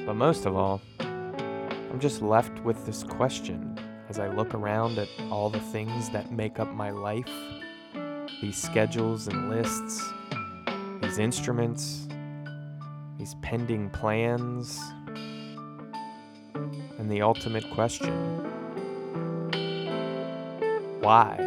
But 0.06 0.16
most 0.16 0.46
of 0.46 0.56
all, 0.56 0.82
I'm 1.00 2.00
just 2.00 2.22
left 2.22 2.60
with 2.64 2.86
this 2.86 3.04
question 3.04 3.80
as 4.10 4.20
I 4.20 4.28
look 4.28 4.54
around 4.54 4.98
at 4.98 5.08
all 5.32 5.50
the 5.50 5.60
things 5.60 6.10
that 6.10 6.32
make 6.32 6.60
up 6.60 6.74
my 6.74 6.92
life 6.92 7.30
these 8.42 8.58
schedules 8.58 9.28
and 9.28 9.50
lists, 9.50 10.04
these 11.02 11.20
instruments, 11.20 12.08
these 13.18 13.36
pending 13.42 13.90
plans, 13.92 14.80
and 17.00 17.10
the 17.10 17.22
ultimate 17.22 17.70
question 17.72 18.46
why? 21.06 21.45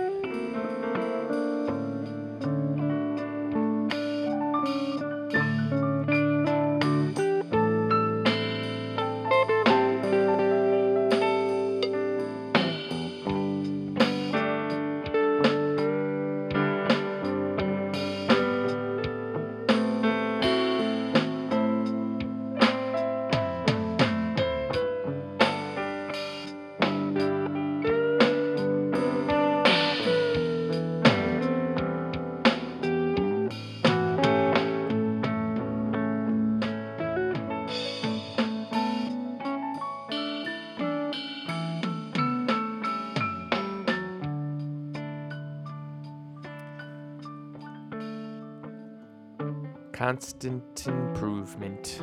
Constant 50.08 50.86
improvement. 50.86 52.00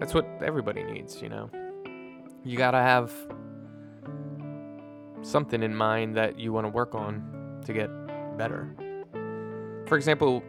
That's 0.00 0.12
what 0.12 0.26
everybody 0.42 0.82
needs, 0.82 1.22
you 1.22 1.28
know. 1.28 1.48
You 2.42 2.58
gotta 2.58 2.78
have 2.78 3.12
something 5.22 5.62
in 5.62 5.72
mind 5.72 6.16
that 6.16 6.36
you 6.36 6.52
want 6.52 6.64
to 6.64 6.68
work 6.68 6.96
on 6.96 7.60
to 7.64 7.72
get 7.72 7.90
better. 8.36 8.74
For 9.86 9.96
example, 9.96 10.42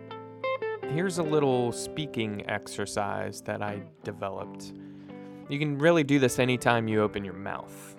here's 0.88 1.20
a 1.20 1.24
little 1.24 1.72
speaking 1.72 2.44
exercise 2.50 3.40
that 3.42 3.62
I 3.62 3.84
developed. 4.04 4.74
You 5.48 5.60
can 5.60 5.78
really 5.78 6.04
do 6.04 6.18
this 6.18 6.40
anytime 6.40 6.88
you 6.88 7.04
open 7.04 7.24
your 7.24 7.36
mouth, 7.36 7.98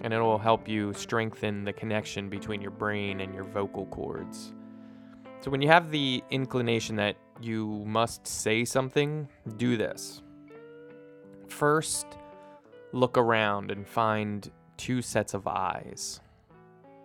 and 0.00 0.12
it 0.12 0.18
will 0.18 0.36
help 0.36 0.66
you 0.66 0.92
strengthen 0.94 1.62
the 1.62 1.72
connection 1.72 2.28
between 2.28 2.60
your 2.60 2.72
brain 2.72 3.20
and 3.20 3.32
your 3.32 3.44
vocal 3.44 3.86
cords. 3.86 4.52
So, 5.38 5.50
when 5.52 5.62
you 5.62 5.68
have 5.68 5.92
the 5.92 6.24
inclination 6.30 6.96
that 6.96 7.16
you 7.40 7.82
must 7.86 8.26
say 8.26 8.64
something, 8.64 9.28
do 9.56 9.76
this. 9.76 10.22
First, 11.48 12.06
look 12.92 13.16
around 13.16 13.70
and 13.70 13.86
find 13.86 14.50
two 14.76 15.02
sets 15.02 15.34
of 15.34 15.46
eyes. 15.46 16.20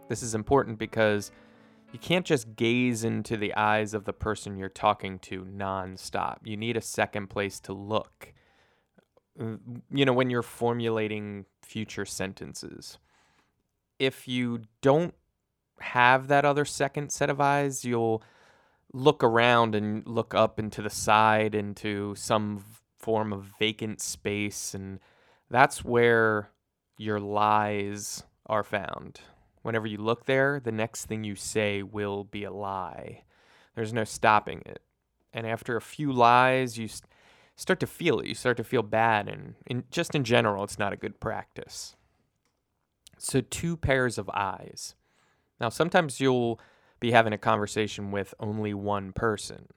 This 0.09 0.23
is 0.23 0.35
important 0.35 0.79
because 0.79 1.31
you 1.91 1.99
can't 1.99 2.25
just 2.25 2.55
gaze 2.55 3.03
into 3.03 3.37
the 3.37 3.53
eyes 3.55 3.93
of 3.93 4.05
the 4.05 4.13
person 4.13 4.57
you're 4.57 4.69
talking 4.69 5.19
to 5.19 5.45
nonstop. 5.45 6.37
You 6.43 6.57
need 6.57 6.77
a 6.77 6.81
second 6.81 7.27
place 7.27 7.59
to 7.61 7.73
look. 7.73 8.33
You 9.39 10.05
know, 10.05 10.13
when 10.13 10.29
you're 10.29 10.41
formulating 10.41 11.45
future 11.61 12.05
sentences, 12.05 12.97
if 13.99 14.27
you 14.27 14.61
don't 14.81 15.13
have 15.79 16.27
that 16.27 16.43
other 16.43 16.65
second 16.65 17.11
set 17.11 17.29
of 17.29 17.39
eyes, 17.39 17.85
you'll 17.85 18.23
look 18.97 19.23
around 19.23 19.75
and 19.75 20.05
look 20.07 20.33
up 20.33 20.60
into 20.60 20.81
the 20.81 20.89
side 20.89 21.55
into 21.55 22.15
some 22.15 22.63
form 22.97 23.31
of 23.31 23.51
vacant 23.60 24.01
space 24.01 24.73
and 24.73 24.99
that's 25.49 25.86
where 25.86 26.49
your 26.97 27.19
lies 27.19 28.23
are 28.47 28.63
found. 28.63 29.21
Whenever 29.62 29.88
you 29.88 29.97
look 29.97 30.25
there, 30.25 30.60
the 30.60 30.71
next 30.71 31.05
thing 31.05 31.23
you 31.23 31.36
say 31.36 31.83
will 31.83 32.23
be 32.23 32.43
a 32.43 32.51
lie. 32.51 33.23
There's 33.75 33.93
no 33.93 34.03
stopping 34.03 34.62
it. 34.65 34.81
And 35.33 35.45
after 35.45 35.77
a 35.77 35.81
few 35.81 36.12
lies, 36.12 36.77
you 36.77 36.89
start 37.55 37.79
to 37.81 37.88
feel 37.88 38.19
it. 38.19 38.27
You 38.27 38.33
start 38.33 38.57
to 38.57 38.63
feel 38.63 38.81
bad. 38.81 39.29
And 39.29 39.55
in, 39.65 39.83
just 39.91 40.15
in 40.15 40.23
general, 40.23 40.63
it's 40.63 40.79
not 40.79 40.93
a 40.93 40.97
good 40.97 41.19
practice. 41.19 41.95
So, 43.17 43.41
two 43.41 43.77
pairs 43.77 44.17
of 44.17 44.29
eyes. 44.33 44.95
Now, 45.60 45.69
sometimes 45.69 46.19
you'll 46.19 46.60
be 46.99 47.12
having 47.12 47.33
a 47.33 47.38
conversation 47.38 48.12
with 48.12 48.33
only 48.39 48.73
one 48.73 49.13
person. 49.13 49.67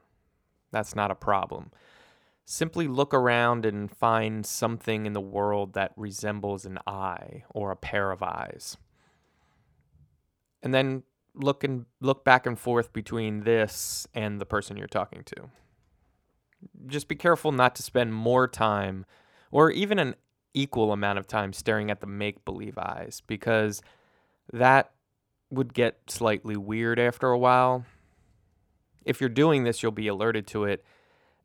That's 0.72 0.94
not 0.94 1.10
a 1.10 1.16
problem. 1.16 1.70
Simply 2.44 2.88
look 2.88 3.14
around 3.14 3.64
and 3.64 3.90
find 3.90 4.44
something 4.44 5.06
in 5.06 5.12
the 5.12 5.20
world 5.20 5.74
that 5.74 5.92
resembles 5.96 6.64
an 6.64 6.78
eye 6.86 7.44
or 7.50 7.70
a 7.70 7.76
pair 7.76 8.10
of 8.10 8.22
eyes. 8.22 8.76
And 10.62 10.74
then 10.74 11.04
look 11.34 11.62
and 11.64 11.86
look 12.00 12.24
back 12.24 12.46
and 12.46 12.58
forth 12.58 12.92
between 12.92 13.44
this 13.44 14.06
and 14.14 14.40
the 14.40 14.46
person 14.46 14.76
you're 14.76 14.86
talking 14.86 15.22
to. 15.24 15.50
Just 16.86 17.08
be 17.08 17.14
careful 17.14 17.52
not 17.52 17.74
to 17.76 17.82
spend 17.82 18.12
more 18.12 18.48
time 18.48 19.06
or 19.50 19.70
even 19.70 19.98
an 19.98 20.14
equal 20.52 20.92
amount 20.92 21.18
of 21.18 21.26
time 21.26 21.52
staring 21.52 21.90
at 21.90 22.00
the 22.00 22.06
make 22.06 22.44
believe 22.44 22.76
eyes 22.76 23.22
because 23.26 23.80
that 24.52 24.92
would 25.50 25.74
get 25.74 25.98
slightly 26.08 26.56
weird 26.56 26.98
after 26.98 27.30
a 27.30 27.38
while. 27.38 27.84
If 29.04 29.20
you're 29.20 29.28
doing 29.28 29.64
this, 29.64 29.82
you'll 29.82 29.92
be 29.92 30.08
alerted 30.08 30.46
to 30.48 30.64
it 30.64 30.84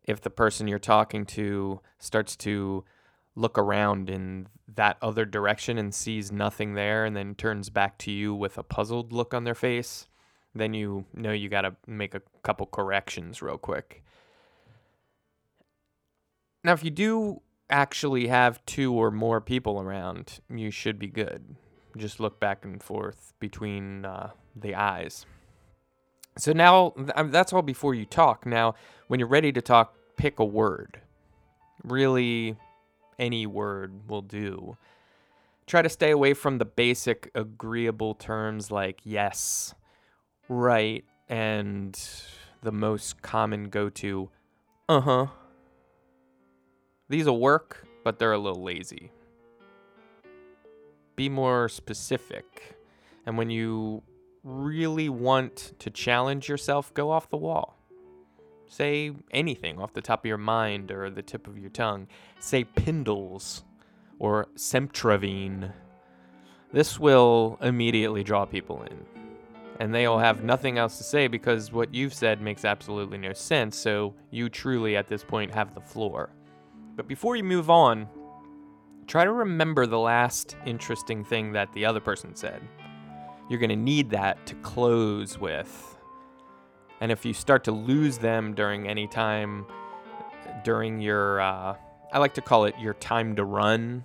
if 0.04 0.22
the 0.22 0.30
person 0.30 0.68
you're 0.68 0.80
talking 0.80 1.26
to 1.26 1.82
starts 1.98 2.36
to 2.36 2.84
look 3.36 3.58
around 3.58 4.10
in 4.10 4.48
that 4.76 4.98
other 5.02 5.26
direction 5.26 5.78
and 5.78 5.94
sees 5.94 6.32
nothing 6.32 6.74
there 6.74 7.06
and 7.06 7.16
then 7.16 7.36
turns 7.36 7.70
back 7.70 7.98
to 7.98 8.12
you 8.12 8.34
with 8.34 8.58
a 8.58 8.64
puzzled 8.64 9.12
look 9.12 9.34
on 9.34 9.44
their 9.44 9.56
face, 9.56 10.08
then 10.54 10.74
you 10.74 11.06
know 11.14 11.32
you 11.32 11.50
got 11.50 11.62
to 11.62 11.76
make 11.88 12.14
a 12.14 12.22
couple 12.44 12.66
corrections 12.66 13.42
real 13.42 13.58
quick. 13.58 14.04
Now, 16.64 16.74
if 16.74 16.84
you 16.84 16.92
do 16.92 17.42
actually 17.70 18.28
have 18.28 18.64
two 18.66 18.94
or 18.94 19.12
more 19.12 19.42
people 19.42 19.82
around, 19.82 20.40
you 20.50 20.72
should 20.72 20.98
be 20.98 21.08
good 21.08 21.56
just 21.98 22.20
look 22.20 22.40
back 22.40 22.66
and 22.66 22.82
forth 22.82 23.34
between 23.40 24.06
uh, 24.06 24.32
the 24.56 24.76
eyes. 24.76 25.26
So 26.38 26.52
now 26.52 26.94
that's 27.26 27.54
all 27.54 27.62
before 27.62 27.94
you 27.96 28.06
talk. 28.06 28.46
Now, 28.46 28.76
when 29.08 29.20
you're 29.20 29.30
ready 29.30 29.52
to 29.54 29.62
talk, 29.62 29.96
pick 30.18 30.40
a 30.40 30.46
word. 30.46 31.00
Really, 31.84 32.58
any 33.18 33.46
word 33.46 34.10
will 34.10 34.22
do. 34.22 34.78
Try 35.66 35.82
to 35.82 35.90
stay 35.90 36.12
away 36.12 36.34
from 36.34 36.58
the 36.58 36.66
basic 36.66 37.32
agreeable 37.34 38.14
terms 38.14 38.70
like 38.70 39.00
yes, 39.04 39.74
right, 40.48 41.04
and 41.28 42.00
the 42.62 42.72
most 42.72 43.22
common 43.22 43.70
go 43.70 43.90
to, 43.90 44.30
uh 44.88 45.02
huh. 45.02 45.28
These 47.10 47.26
will 47.26 47.40
work, 47.40 47.88
but 48.04 48.20
they're 48.20 48.34
a 48.34 48.38
little 48.38 48.64
lazy 48.64 49.12
be 51.16 51.30
more 51.30 51.70
specific. 51.70 52.78
And 53.26 53.38
when 53.38 53.50
you 53.50 54.04
really 54.44 55.10
want 55.10 55.74
to 55.80 55.90
challenge 55.90 56.48
yourself, 56.48 56.94
go 56.94 57.12
off 57.12 57.30
the 57.30 57.38
wall. 57.38 57.78
Say 58.68 59.12
anything 59.32 59.80
off 59.80 59.94
the 59.94 60.02
top 60.02 60.22
of 60.22 60.26
your 60.28 60.38
mind 60.38 60.92
or 60.92 61.10
the 61.10 61.22
tip 61.22 61.48
of 61.48 61.58
your 61.58 61.70
tongue. 61.70 62.08
Say 62.40 62.64
pindles 62.64 63.64
or 64.20 64.48
Semtravine. 64.56 65.72
This 66.72 67.00
will 67.00 67.58
immediately 67.62 68.24
draw 68.24 68.46
people 68.46 68.84
in. 68.84 69.06
And 69.80 69.94
they'll 69.94 70.20
have 70.20 70.44
nothing 70.44 70.78
else 70.78 70.98
to 70.98 71.04
say 71.04 71.28
because 71.28 71.72
what 71.72 71.94
you've 71.94 72.14
said 72.14 72.42
makes 72.42 72.64
absolutely 72.64 73.18
no 73.18 73.34
sense, 73.34 73.78
so 73.78 74.14
you 74.32 74.48
truly 74.50 74.96
at 74.96 75.08
this 75.08 75.24
point 75.24 75.54
have 75.54 75.74
the 75.76 75.82
floor. 75.82 76.30
But 76.96 77.08
before 77.08 77.36
you 77.36 77.44
move 77.44 77.70
on, 77.70 78.08
try 79.08 79.24
to 79.24 79.32
remember 79.32 79.86
the 79.86 80.00
last 80.00 80.56
interesting 80.66 81.24
thing 81.24 81.52
that 81.54 81.72
the 81.74 81.86
other 81.86 82.00
person 82.00 82.36
said. 82.36 82.62
You're 83.50 83.60
going 83.60 83.70
to 83.70 83.76
need 83.76 84.10
that 84.12 84.46
to 84.48 84.56
close 84.56 85.38
with. 85.38 85.98
And 87.02 87.12
if 87.12 87.26
you 87.26 87.34
start 87.34 87.64
to 87.66 87.72
lose 87.72 88.18
them 88.18 88.56
during 88.56 88.88
any 88.88 89.08
time 89.08 89.66
during 90.64 91.00
your, 91.00 91.42
uh, 91.42 91.76
I 92.12 92.20
like 92.20 92.34
to 92.36 92.42
call 92.42 92.66
it 92.66 92.76
your 92.80 92.94
time 92.96 93.36
to 93.36 93.44
run, 93.44 94.04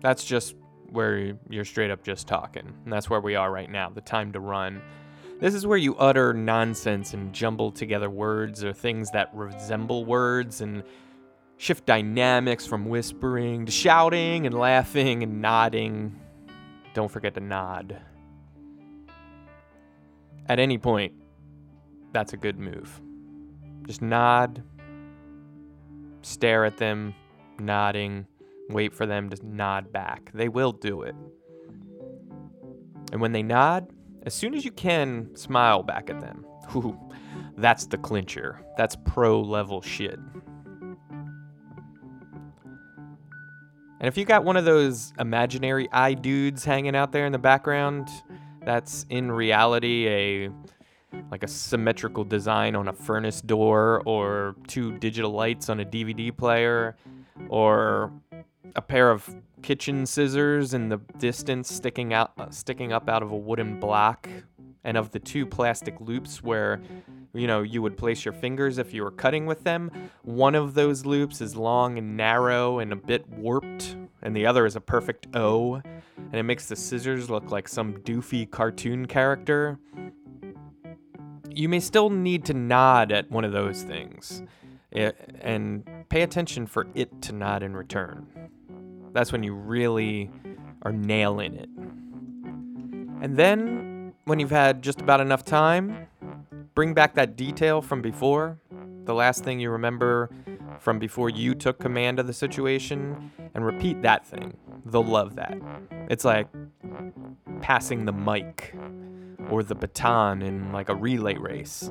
that's 0.00 0.24
just 0.24 0.54
where 0.90 1.36
you're 1.48 1.64
straight 1.64 1.90
up 1.90 2.04
just 2.04 2.28
talking. 2.28 2.72
And 2.84 2.92
that's 2.92 3.08
where 3.08 3.20
we 3.20 3.34
are 3.34 3.50
right 3.50 3.70
now, 3.70 3.88
the 3.88 4.00
time 4.00 4.32
to 4.32 4.40
run. 4.40 4.82
This 5.40 5.54
is 5.54 5.66
where 5.66 5.78
you 5.78 5.96
utter 5.96 6.32
nonsense 6.32 7.14
and 7.14 7.32
jumble 7.32 7.72
together 7.72 8.08
words 8.08 8.62
or 8.62 8.72
things 8.72 9.10
that 9.10 9.30
resemble 9.34 10.04
words 10.04 10.60
and 10.60 10.84
shift 11.64 11.86
dynamics 11.86 12.66
from 12.66 12.84
whispering 12.84 13.64
to 13.64 13.72
shouting 13.72 14.44
and 14.44 14.54
laughing 14.54 15.22
and 15.22 15.40
nodding. 15.40 16.20
Don't 16.92 17.10
forget 17.10 17.32
to 17.32 17.40
nod. 17.40 17.98
At 20.46 20.58
any 20.58 20.76
point, 20.76 21.14
that's 22.12 22.34
a 22.34 22.36
good 22.36 22.58
move. 22.58 23.00
Just 23.86 24.02
nod, 24.02 24.62
stare 26.20 26.66
at 26.66 26.76
them, 26.76 27.14
nodding 27.58 28.26
Wait 28.70 28.94
for 28.94 29.04
them 29.04 29.28
to 29.28 29.46
nod 29.46 29.92
back. 29.92 30.30
They 30.32 30.48
will 30.48 30.72
do 30.72 31.02
it. 31.02 31.14
And 33.12 33.20
when 33.20 33.32
they 33.32 33.42
nod, 33.42 33.90
as 34.22 34.32
soon 34.32 34.54
as 34.54 34.64
you 34.64 34.70
can, 34.70 35.34
smile 35.36 35.82
back 35.82 36.08
at 36.08 36.20
them. 36.20 36.46
Ooh, 36.76 36.98
that's 37.58 37.86
the 37.86 37.98
clincher. 37.98 38.64
That's 38.78 38.96
pro 39.04 39.40
level 39.40 39.82
shit. 39.82 40.18
And 44.04 44.08
if 44.12 44.18
you 44.18 44.26
got 44.26 44.44
one 44.44 44.58
of 44.58 44.66
those 44.66 45.14
imaginary 45.18 45.90
eye 45.90 46.12
dudes 46.12 46.62
hanging 46.62 46.94
out 46.94 47.10
there 47.10 47.24
in 47.24 47.32
the 47.32 47.38
background, 47.38 48.06
that's 48.62 49.06
in 49.08 49.32
reality 49.32 50.06
a 50.06 50.50
like 51.30 51.42
a 51.42 51.48
symmetrical 51.48 52.22
design 52.22 52.76
on 52.76 52.88
a 52.88 52.92
furnace 52.92 53.40
door 53.40 54.02
or 54.04 54.56
two 54.66 54.98
digital 54.98 55.30
lights 55.30 55.70
on 55.70 55.80
a 55.80 55.86
DVD 55.86 56.36
player 56.36 56.96
or 57.48 58.12
a 58.76 58.82
pair 58.82 59.10
of 59.10 59.26
kitchen 59.62 60.04
scissors 60.04 60.74
in 60.74 60.90
the 60.90 60.98
distance 61.16 61.72
sticking 61.72 62.12
out 62.12 62.32
uh, 62.36 62.50
sticking 62.50 62.92
up 62.92 63.08
out 63.08 63.22
of 63.22 63.32
a 63.32 63.38
wooden 63.38 63.80
block. 63.80 64.28
And 64.86 64.98
of 64.98 65.12
the 65.12 65.18
two 65.18 65.46
plastic 65.46 65.98
loops 65.98 66.42
where 66.42 66.82
you 67.34 67.46
know 67.46 67.62
you 67.62 67.82
would 67.82 67.96
place 67.96 68.24
your 68.24 68.32
fingers 68.32 68.78
if 68.78 68.94
you 68.94 69.02
were 69.02 69.10
cutting 69.10 69.46
with 69.46 69.64
them. 69.64 69.90
One 70.22 70.54
of 70.54 70.74
those 70.74 71.04
loops 71.04 71.40
is 71.40 71.56
long 71.56 71.98
and 71.98 72.16
narrow 72.16 72.78
and 72.78 72.92
a 72.92 72.96
bit 72.96 73.28
warped 73.28 73.96
and 74.22 74.34
the 74.34 74.46
other 74.46 74.66
is 74.66 74.76
a 74.76 74.80
perfect 74.80 75.26
O 75.34 75.82
and 76.16 76.34
it 76.34 76.44
makes 76.44 76.68
the 76.68 76.76
scissors 76.76 77.28
look 77.28 77.50
like 77.50 77.68
some 77.68 77.94
doofy 77.98 78.50
cartoon 78.50 79.06
character. 79.06 79.78
You 81.50 81.68
may 81.68 81.80
still 81.80 82.10
need 82.10 82.44
to 82.46 82.54
nod 82.54 83.12
at 83.12 83.30
one 83.30 83.44
of 83.44 83.52
those 83.52 83.82
things 83.82 84.42
eh, 84.92 85.12
and 85.40 85.84
pay 86.08 86.22
attention 86.22 86.66
for 86.66 86.86
it 86.94 87.22
to 87.22 87.32
nod 87.32 87.62
in 87.62 87.76
return. 87.76 88.26
That's 89.12 89.30
when 89.30 89.42
you 89.44 89.54
really 89.54 90.30
are 90.82 90.92
nailing 90.92 91.54
it. 91.54 91.68
And 93.22 93.36
then, 93.36 94.12
when 94.24 94.38
you've 94.38 94.50
had 94.50 94.82
just 94.82 95.00
about 95.00 95.20
enough 95.20 95.44
time, 95.44 96.08
bring 96.74 96.94
back 96.94 97.14
that 97.14 97.36
detail 97.36 97.80
from 97.80 98.02
before, 98.02 98.58
the 99.04 99.14
last 99.14 99.44
thing 99.44 99.60
you 99.60 99.70
remember 99.70 100.30
from 100.78 100.98
before 100.98 101.30
you 101.30 101.54
took 101.54 101.78
command 101.78 102.18
of 102.18 102.26
the 102.26 102.32
situation, 102.32 103.30
and 103.54 103.64
repeat 103.64 104.02
that 104.02 104.26
thing. 104.26 104.56
They'll 104.84 105.04
love 105.04 105.36
that. 105.36 105.56
It's 106.10 106.24
like 106.24 106.48
passing 107.60 108.04
the 108.04 108.12
mic 108.12 108.74
or 109.50 109.62
the 109.62 109.74
baton 109.74 110.42
in 110.42 110.72
like 110.72 110.88
a 110.88 110.94
relay 110.94 111.36
race. 111.36 111.90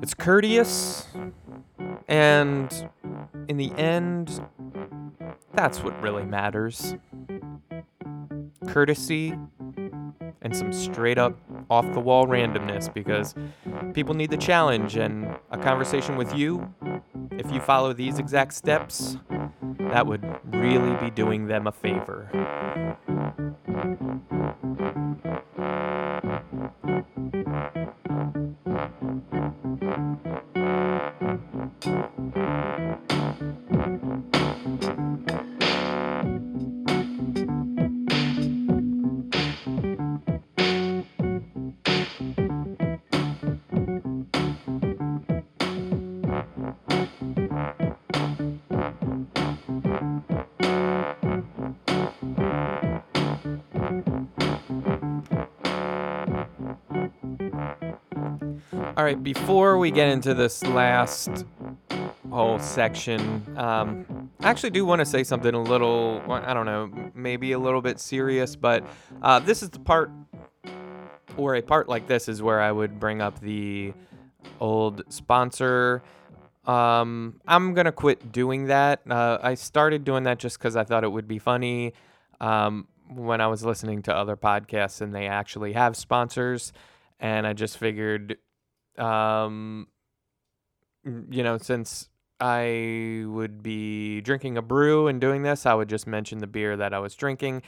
It's 0.00 0.14
courteous, 0.14 1.06
and 2.08 2.90
in 3.48 3.56
the 3.58 3.72
end, 3.72 4.40
that's 5.54 5.82
what 5.82 6.00
really 6.02 6.24
matters. 6.24 6.96
Courtesy 8.66 9.36
and 10.40 10.56
some 10.56 10.72
straight 10.72 11.18
up 11.18 11.38
off 11.72 11.90
the 11.94 12.00
wall 12.00 12.26
randomness 12.26 12.92
because 12.92 13.34
people 13.94 14.12
need 14.14 14.28
the 14.28 14.36
challenge 14.36 14.96
and 14.96 15.34
a 15.50 15.56
conversation 15.56 16.16
with 16.16 16.34
you. 16.36 16.70
If 17.30 17.50
you 17.50 17.60
follow 17.60 17.94
these 17.94 18.18
exact 18.18 18.52
steps, 18.52 19.16
that 19.78 20.06
would 20.06 20.22
really 20.52 20.94
be 21.02 21.10
doing 21.10 21.46
them 21.46 21.66
a 21.66 21.72
favor. 21.72 22.28
Right, 59.12 59.22
before 59.22 59.78
we 59.78 59.90
get 59.90 60.08
into 60.08 60.32
this 60.34 60.62
last 60.64 61.44
whole 62.30 62.58
section, 62.58 63.44
um, 63.58 64.30
I 64.40 64.48
actually 64.48 64.70
do 64.70 64.86
want 64.86 65.00
to 65.00 65.04
say 65.04 65.22
something 65.22 65.54
a 65.54 65.62
little, 65.62 66.22
I 66.28 66.54
don't 66.54 66.66
know, 66.66 67.10
maybe 67.14 67.52
a 67.52 67.58
little 67.58 67.82
bit 67.82 68.00
serious, 68.00 68.56
but 68.56 68.84
uh, 69.20 69.38
this 69.40 69.62
is 69.62 69.70
the 69.70 69.80
part, 69.80 70.10
or 71.36 71.56
a 71.56 71.62
part 71.62 71.88
like 71.88 72.06
this 72.06 72.28
is 72.28 72.42
where 72.42 72.60
I 72.60 72.72
would 72.72 72.98
bring 72.98 73.20
up 73.20 73.38
the 73.40 73.92
old 74.60 75.02
sponsor. 75.08 76.02
Um, 76.64 77.40
I'm 77.46 77.74
going 77.74 77.86
to 77.86 77.92
quit 77.92 78.32
doing 78.32 78.66
that. 78.66 79.00
Uh, 79.08 79.38
I 79.42 79.54
started 79.54 80.04
doing 80.04 80.24
that 80.24 80.38
just 80.38 80.58
because 80.58 80.76
I 80.76 80.84
thought 80.84 81.04
it 81.04 81.12
would 81.12 81.28
be 81.28 81.38
funny 81.38 81.92
um, 82.40 82.86
when 83.08 83.40
I 83.40 83.48
was 83.48 83.64
listening 83.64 84.02
to 84.02 84.14
other 84.14 84.36
podcasts 84.36 85.00
and 85.00 85.14
they 85.14 85.26
actually 85.26 85.72
have 85.74 85.96
sponsors. 85.96 86.72
And 87.20 87.46
I 87.46 87.52
just 87.52 87.78
figured 87.78 88.36
um, 88.98 89.88
you 91.04 91.42
know, 91.42 91.58
since 91.58 92.08
I 92.40 93.24
would 93.26 93.62
be 93.62 94.20
drinking 94.20 94.58
a 94.58 94.62
brew 94.62 95.06
and 95.06 95.20
doing 95.20 95.42
this, 95.42 95.66
I 95.66 95.74
would 95.74 95.88
just 95.88 96.06
mention 96.06 96.38
the 96.38 96.46
beer 96.46 96.76
that 96.76 96.92
I 96.92 96.98
was 96.98 97.14
drinking. 97.14 97.62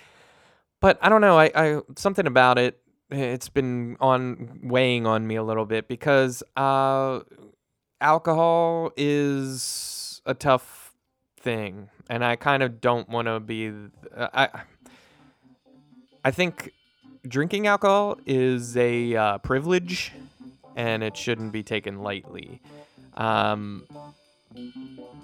But 0.80 0.98
I 1.00 1.08
don't 1.08 1.20
know, 1.20 1.38
I, 1.38 1.50
I 1.54 1.80
something 1.96 2.26
about 2.26 2.58
it. 2.58 2.80
It's 3.10 3.48
been 3.48 3.96
on 4.00 4.60
weighing 4.62 5.06
on 5.06 5.26
me 5.26 5.36
a 5.36 5.42
little 5.42 5.66
bit 5.66 5.88
because 5.88 6.42
uh, 6.56 7.20
alcohol 8.00 8.92
is 8.96 10.20
a 10.26 10.34
tough 10.34 10.92
thing, 11.40 11.88
and 12.08 12.24
I 12.24 12.36
kind 12.36 12.62
of 12.62 12.80
don't 12.80 13.08
want 13.08 13.28
to 13.28 13.40
be. 13.40 13.72
Uh, 14.14 14.28
I 14.34 14.48
I 16.24 16.30
think 16.30 16.72
drinking 17.26 17.66
alcohol 17.66 18.18
is 18.26 18.76
a 18.76 19.14
uh, 19.14 19.38
privilege 19.38 20.12
and 20.76 21.02
it 21.02 21.16
shouldn't 21.16 21.52
be 21.52 21.62
taken 21.62 22.02
lightly. 22.02 22.60
Um, 23.16 23.86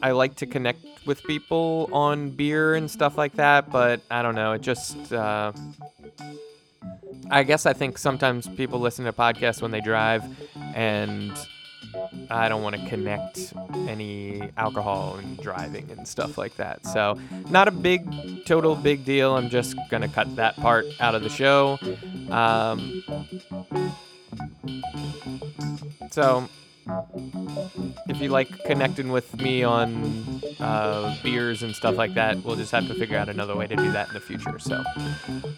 I 0.03 0.13
like 0.13 0.37
to 0.37 0.47
connect 0.47 0.81
with 1.07 1.23
people 1.25 1.89
on 1.93 2.31
beer 2.31 2.75
and 2.75 2.91
stuff 2.91 3.19
like 3.19 3.35
that, 3.35 3.71
but 3.71 4.01
I 4.11 4.23
don't 4.23 4.35
know. 4.35 4.53
It 4.53 4.63
just, 4.63 5.13
uh, 5.13 5.53
I 7.31 7.43
guess 7.43 7.67
I 7.67 7.73
think 7.73 7.99
sometimes 7.99 8.49
people 8.49 8.81
listen 8.81 9.05
to 9.05 9.13
podcasts 9.13 9.63
when 9.63 9.71
they 9.71 9.81
drive, 9.81 10.25
and 10.75 11.33
I 12.31 12.49
don't 12.49 12.63
want 12.63 12.77
to 12.77 12.89
connect 12.89 13.53
any 13.89 14.51
alcohol 14.57 15.17
and 15.17 15.39
driving 15.39 15.91
and 15.91 16.07
stuff 16.07 16.39
like 16.39 16.57
that. 16.57 16.87
So, 16.87 17.19
not 17.49 17.69
a 17.69 17.73
big, 17.73 18.45
total 18.47 18.75
big 18.75 19.05
deal. 19.05 19.37
I'm 19.37 19.51
just 19.51 19.77
going 19.91 20.03
to 20.03 20.09
cut 20.09 20.35
that 20.37 20.57
part 20.57 20.87
out 21.01 21.15
of 21.15 21.23
the 21.23 21.29
show. 21.29 21.79
Um, 22.31 23.05
so 26.11 26.49
if 28.09 28.21
you 28.21 28.29
like 28.29 28.64
connecting 28.64 29.11
with 29.11 29.40
me 29.40 29.62
on 29.62 30.43
uh, 30.59 31.16
beers 31.23 31.62
and 31.62 31.75
stuff 31.75 31.97
like 31.97 32.14
that, 32.14 32.43
we'll 32.45 32.57
just 32.57 32.73
have 32.73 32.87
to 32.88 32.95
figure 32.95 33.16
out 33.16 33.29
another 33.29 33.57
way 33.57 33.66
to 33.66 33.77
do 33.77 33.93
that 33.93 34.09
in 34.09 34.14
the 34.14 34.21
future. 34.21 34.59
So, 34.59 34.83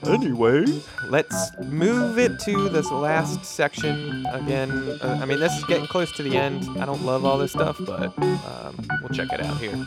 anyway, 0.06 0.64
let's 1.08 1.50
move 1.64 2.18
it 2.18 2.38
to 2.40 2.68
this 2.68 2.90
last 2.90 3.44
section 3.44 4.26
again. 4.26 4.70
Uh, 5.02 5.18
I 5.20 5.24
mean, 5.24 5.40
this 5.40 5.56
is 5.56 5.64
getting 5.64 5.86
close 5.86 6.12
to 6.12 6.22
the 6.22 6.36
end. 6.36 6.68
I 6.78 6.84
don't 6.84 7.04
love 7.04 7.24
all 7.24 7.38
this 7.38 7.52
stuff, 7.52 7.78
but 7.80 8.16
um, 8.18 8.76
we'll 9.00 9.10
check 9.10 9.32
it 9.32 9.40
out 9.40 9.58
here. 9.58 9.86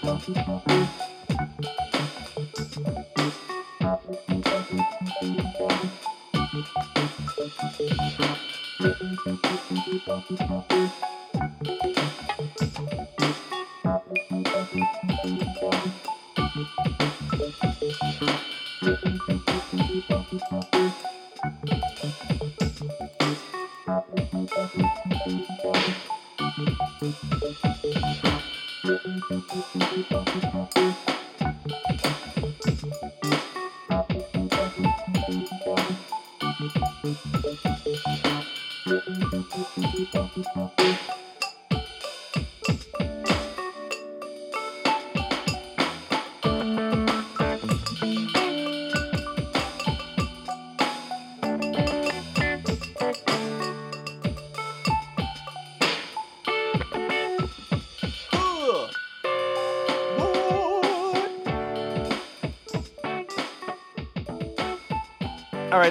All 0.00 0.22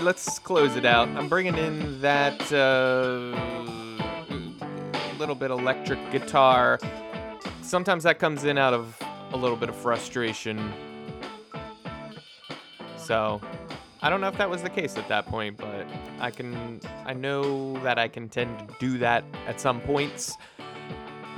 right, 0.02 0.06
let's 0.06 0.40
close 0.40 0.76
it 0.76 0.86
out. 0.86 1.08
I'm 1.10 1.30
bringing 1.30 1.56
in 1.58 2.02
that 2.02 2.52
uh, 2.52 3.36
little 5.20 5.36
bit 5.36 5.52
electric 5.52 6.00
guitar. 6.12 6.80
Sometimes 7.62 8.04
that 8.04 8.18
comes 8.20 8.44
in 8.44 8.58
out 8.58 8.74
of 8.74 8.98
a 9.32 9.38
little 9.38 9.58
bit 9.58 9.70
of 9.70 9.76
frustration. 9.76 10.74
So, 12.98 13.42
I 14.02 14.10
don't 14.10 14.22
know 14.22 14.28
if 14.28 14.38
that 14.38 14.50
was 14.50 14.64
the 14.64 14.70
case 14.70 14.98
at 14.98 15.08
that 15.10 15.28
point, 15.28 15.58
but 15.58 15.88
I 16.20 16.32
can 16.32 16.80
I 17.06 17.14
know 17.14 17.74
that 17.84 18.00
I 18.00 18.08
can 18.08 18.30
tend 18.30 18.58
to 18.60 18.76
do 18.80 18.98
that 19.00 19.24
at 19.48 19.62
some 19.62 19.82
points. 19.82 20.36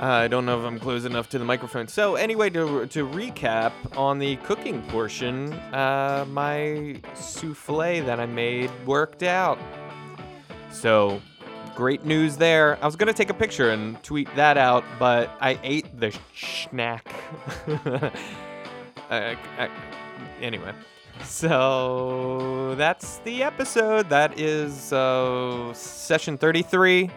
Uh, 0.04 0.08
I 0.08 0.28
don't 0.28 0.44
know 0.44 0.60
if 0.60 0.66
I'm 0.66 0.78
close 0.78 1.06
enough 1.06 1.30
to 1.30 1.38
the 1.38 1.46
microphone. 1.46 1.88
So 1.88 2.16
anyway, 2.16 2.50
to, 2.50 2.84
to 2.84 3.08
recap 3.08 3.72
on 3.96 4.18
the 4.18 4.36
cooking 4.36 4.82
portion, 4.82 5.50
uh, 5.72 6.26
my 6.28 7.00
souffle 7.14 8.04
that 8.04 8.20
I 8.20 8.26
made 8.26 8.70
worked 8.84 9.22
out. 9.22 9.58
So 10.70 11.22
great 11.74 12.04
news 12.04 12.36
there. 12.36 12.78
I 12.82 12.84
was 12.84 12.96
gonna 12.96 13.14
take 13.14 13.30
a 13.30 13.34
picture 13.34 13.70
and 13.70 14.02
tweet 14.02 14.28
that 14.36 14.58
out, 14.58 14.84
but 14.98 15.30
I 15.40 15.58
ate 15.62 15.98
the 15.98 16.14
snack. 16.36 17.10
uh, 19.08 19.34
anyway, 20.38 20.74
so 21.22 22.74
that's 22.74 23.20
the 23.20 23.42
episode. 23.42 24.10
That 24.10 24.38
is 24.38 24.92
uh, 24.92 25.72
session 25.72 26.36
33. 26.36 27.10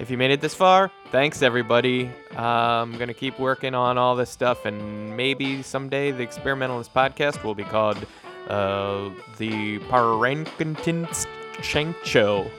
If 0.00 0.10
you 0.10 0.16
made 0.16 0.30
it 0.30 0.40
this 0.40 0.54
far, 0.54 0.90
thanks 1.12 1.42
everybody. 1.42 2.10
Uh, 2.34 2.40
I'm 2.40 2.96
gonna 2.96 3.12
keep 3.12 3.38
working 3.38 3.74
on 3.74 3.98
all 3.98 4.16
this 4.16 4.30
stuff, 4.30 4.64
and 4.64 5.14
maybe 5.14 5.62
someday 5.62 6.10
the 6.10 6.22
experimentalist 6.22 6.94
podcast 6.94 7.44
will 7.44 7.54
be 7.54 7.64
called 7.64 7.98
uh, 8.48 9.10
the 9.36 9.78
Parankintin 9.90 11.06
Show. 12.02 12.50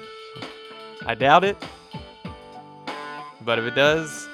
I 1.07 1.15
doubt 1.15 1.43
it, 1.43 1.57
but 3.43 3.57
if 3.57 3.65
it 3.65 3.73
does, 3.73 4.27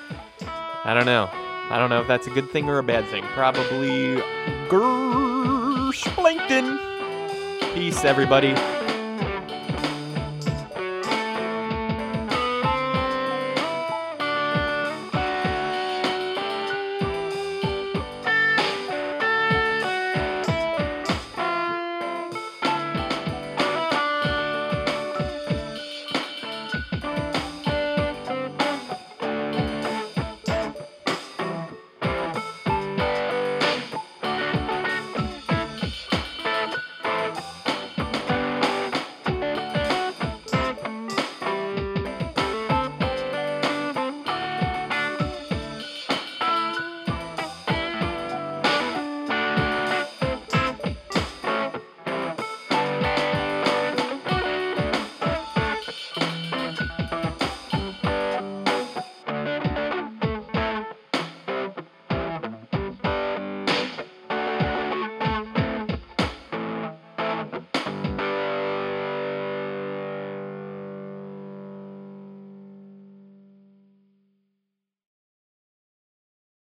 I 0.84 0.93
don't 0.93 1.06
know. 1.06 1.30
I 1.70 1.78
don't 1.80 1.89
know 1.89 2.02
if 2.02 2.10
that's 2.10 2.28
a 2.28 2.32
good 2.32 2.50
thing 2.50 2.67
or 2.67 2.80
a 2.80 2.84
bad 2.84 3.08
thing. 3.08 3.24
Probably 3.28 4.17
Gersplankton. 4.67 6.78
Peace, 7.74 8.04
everybody. 8.04 8.54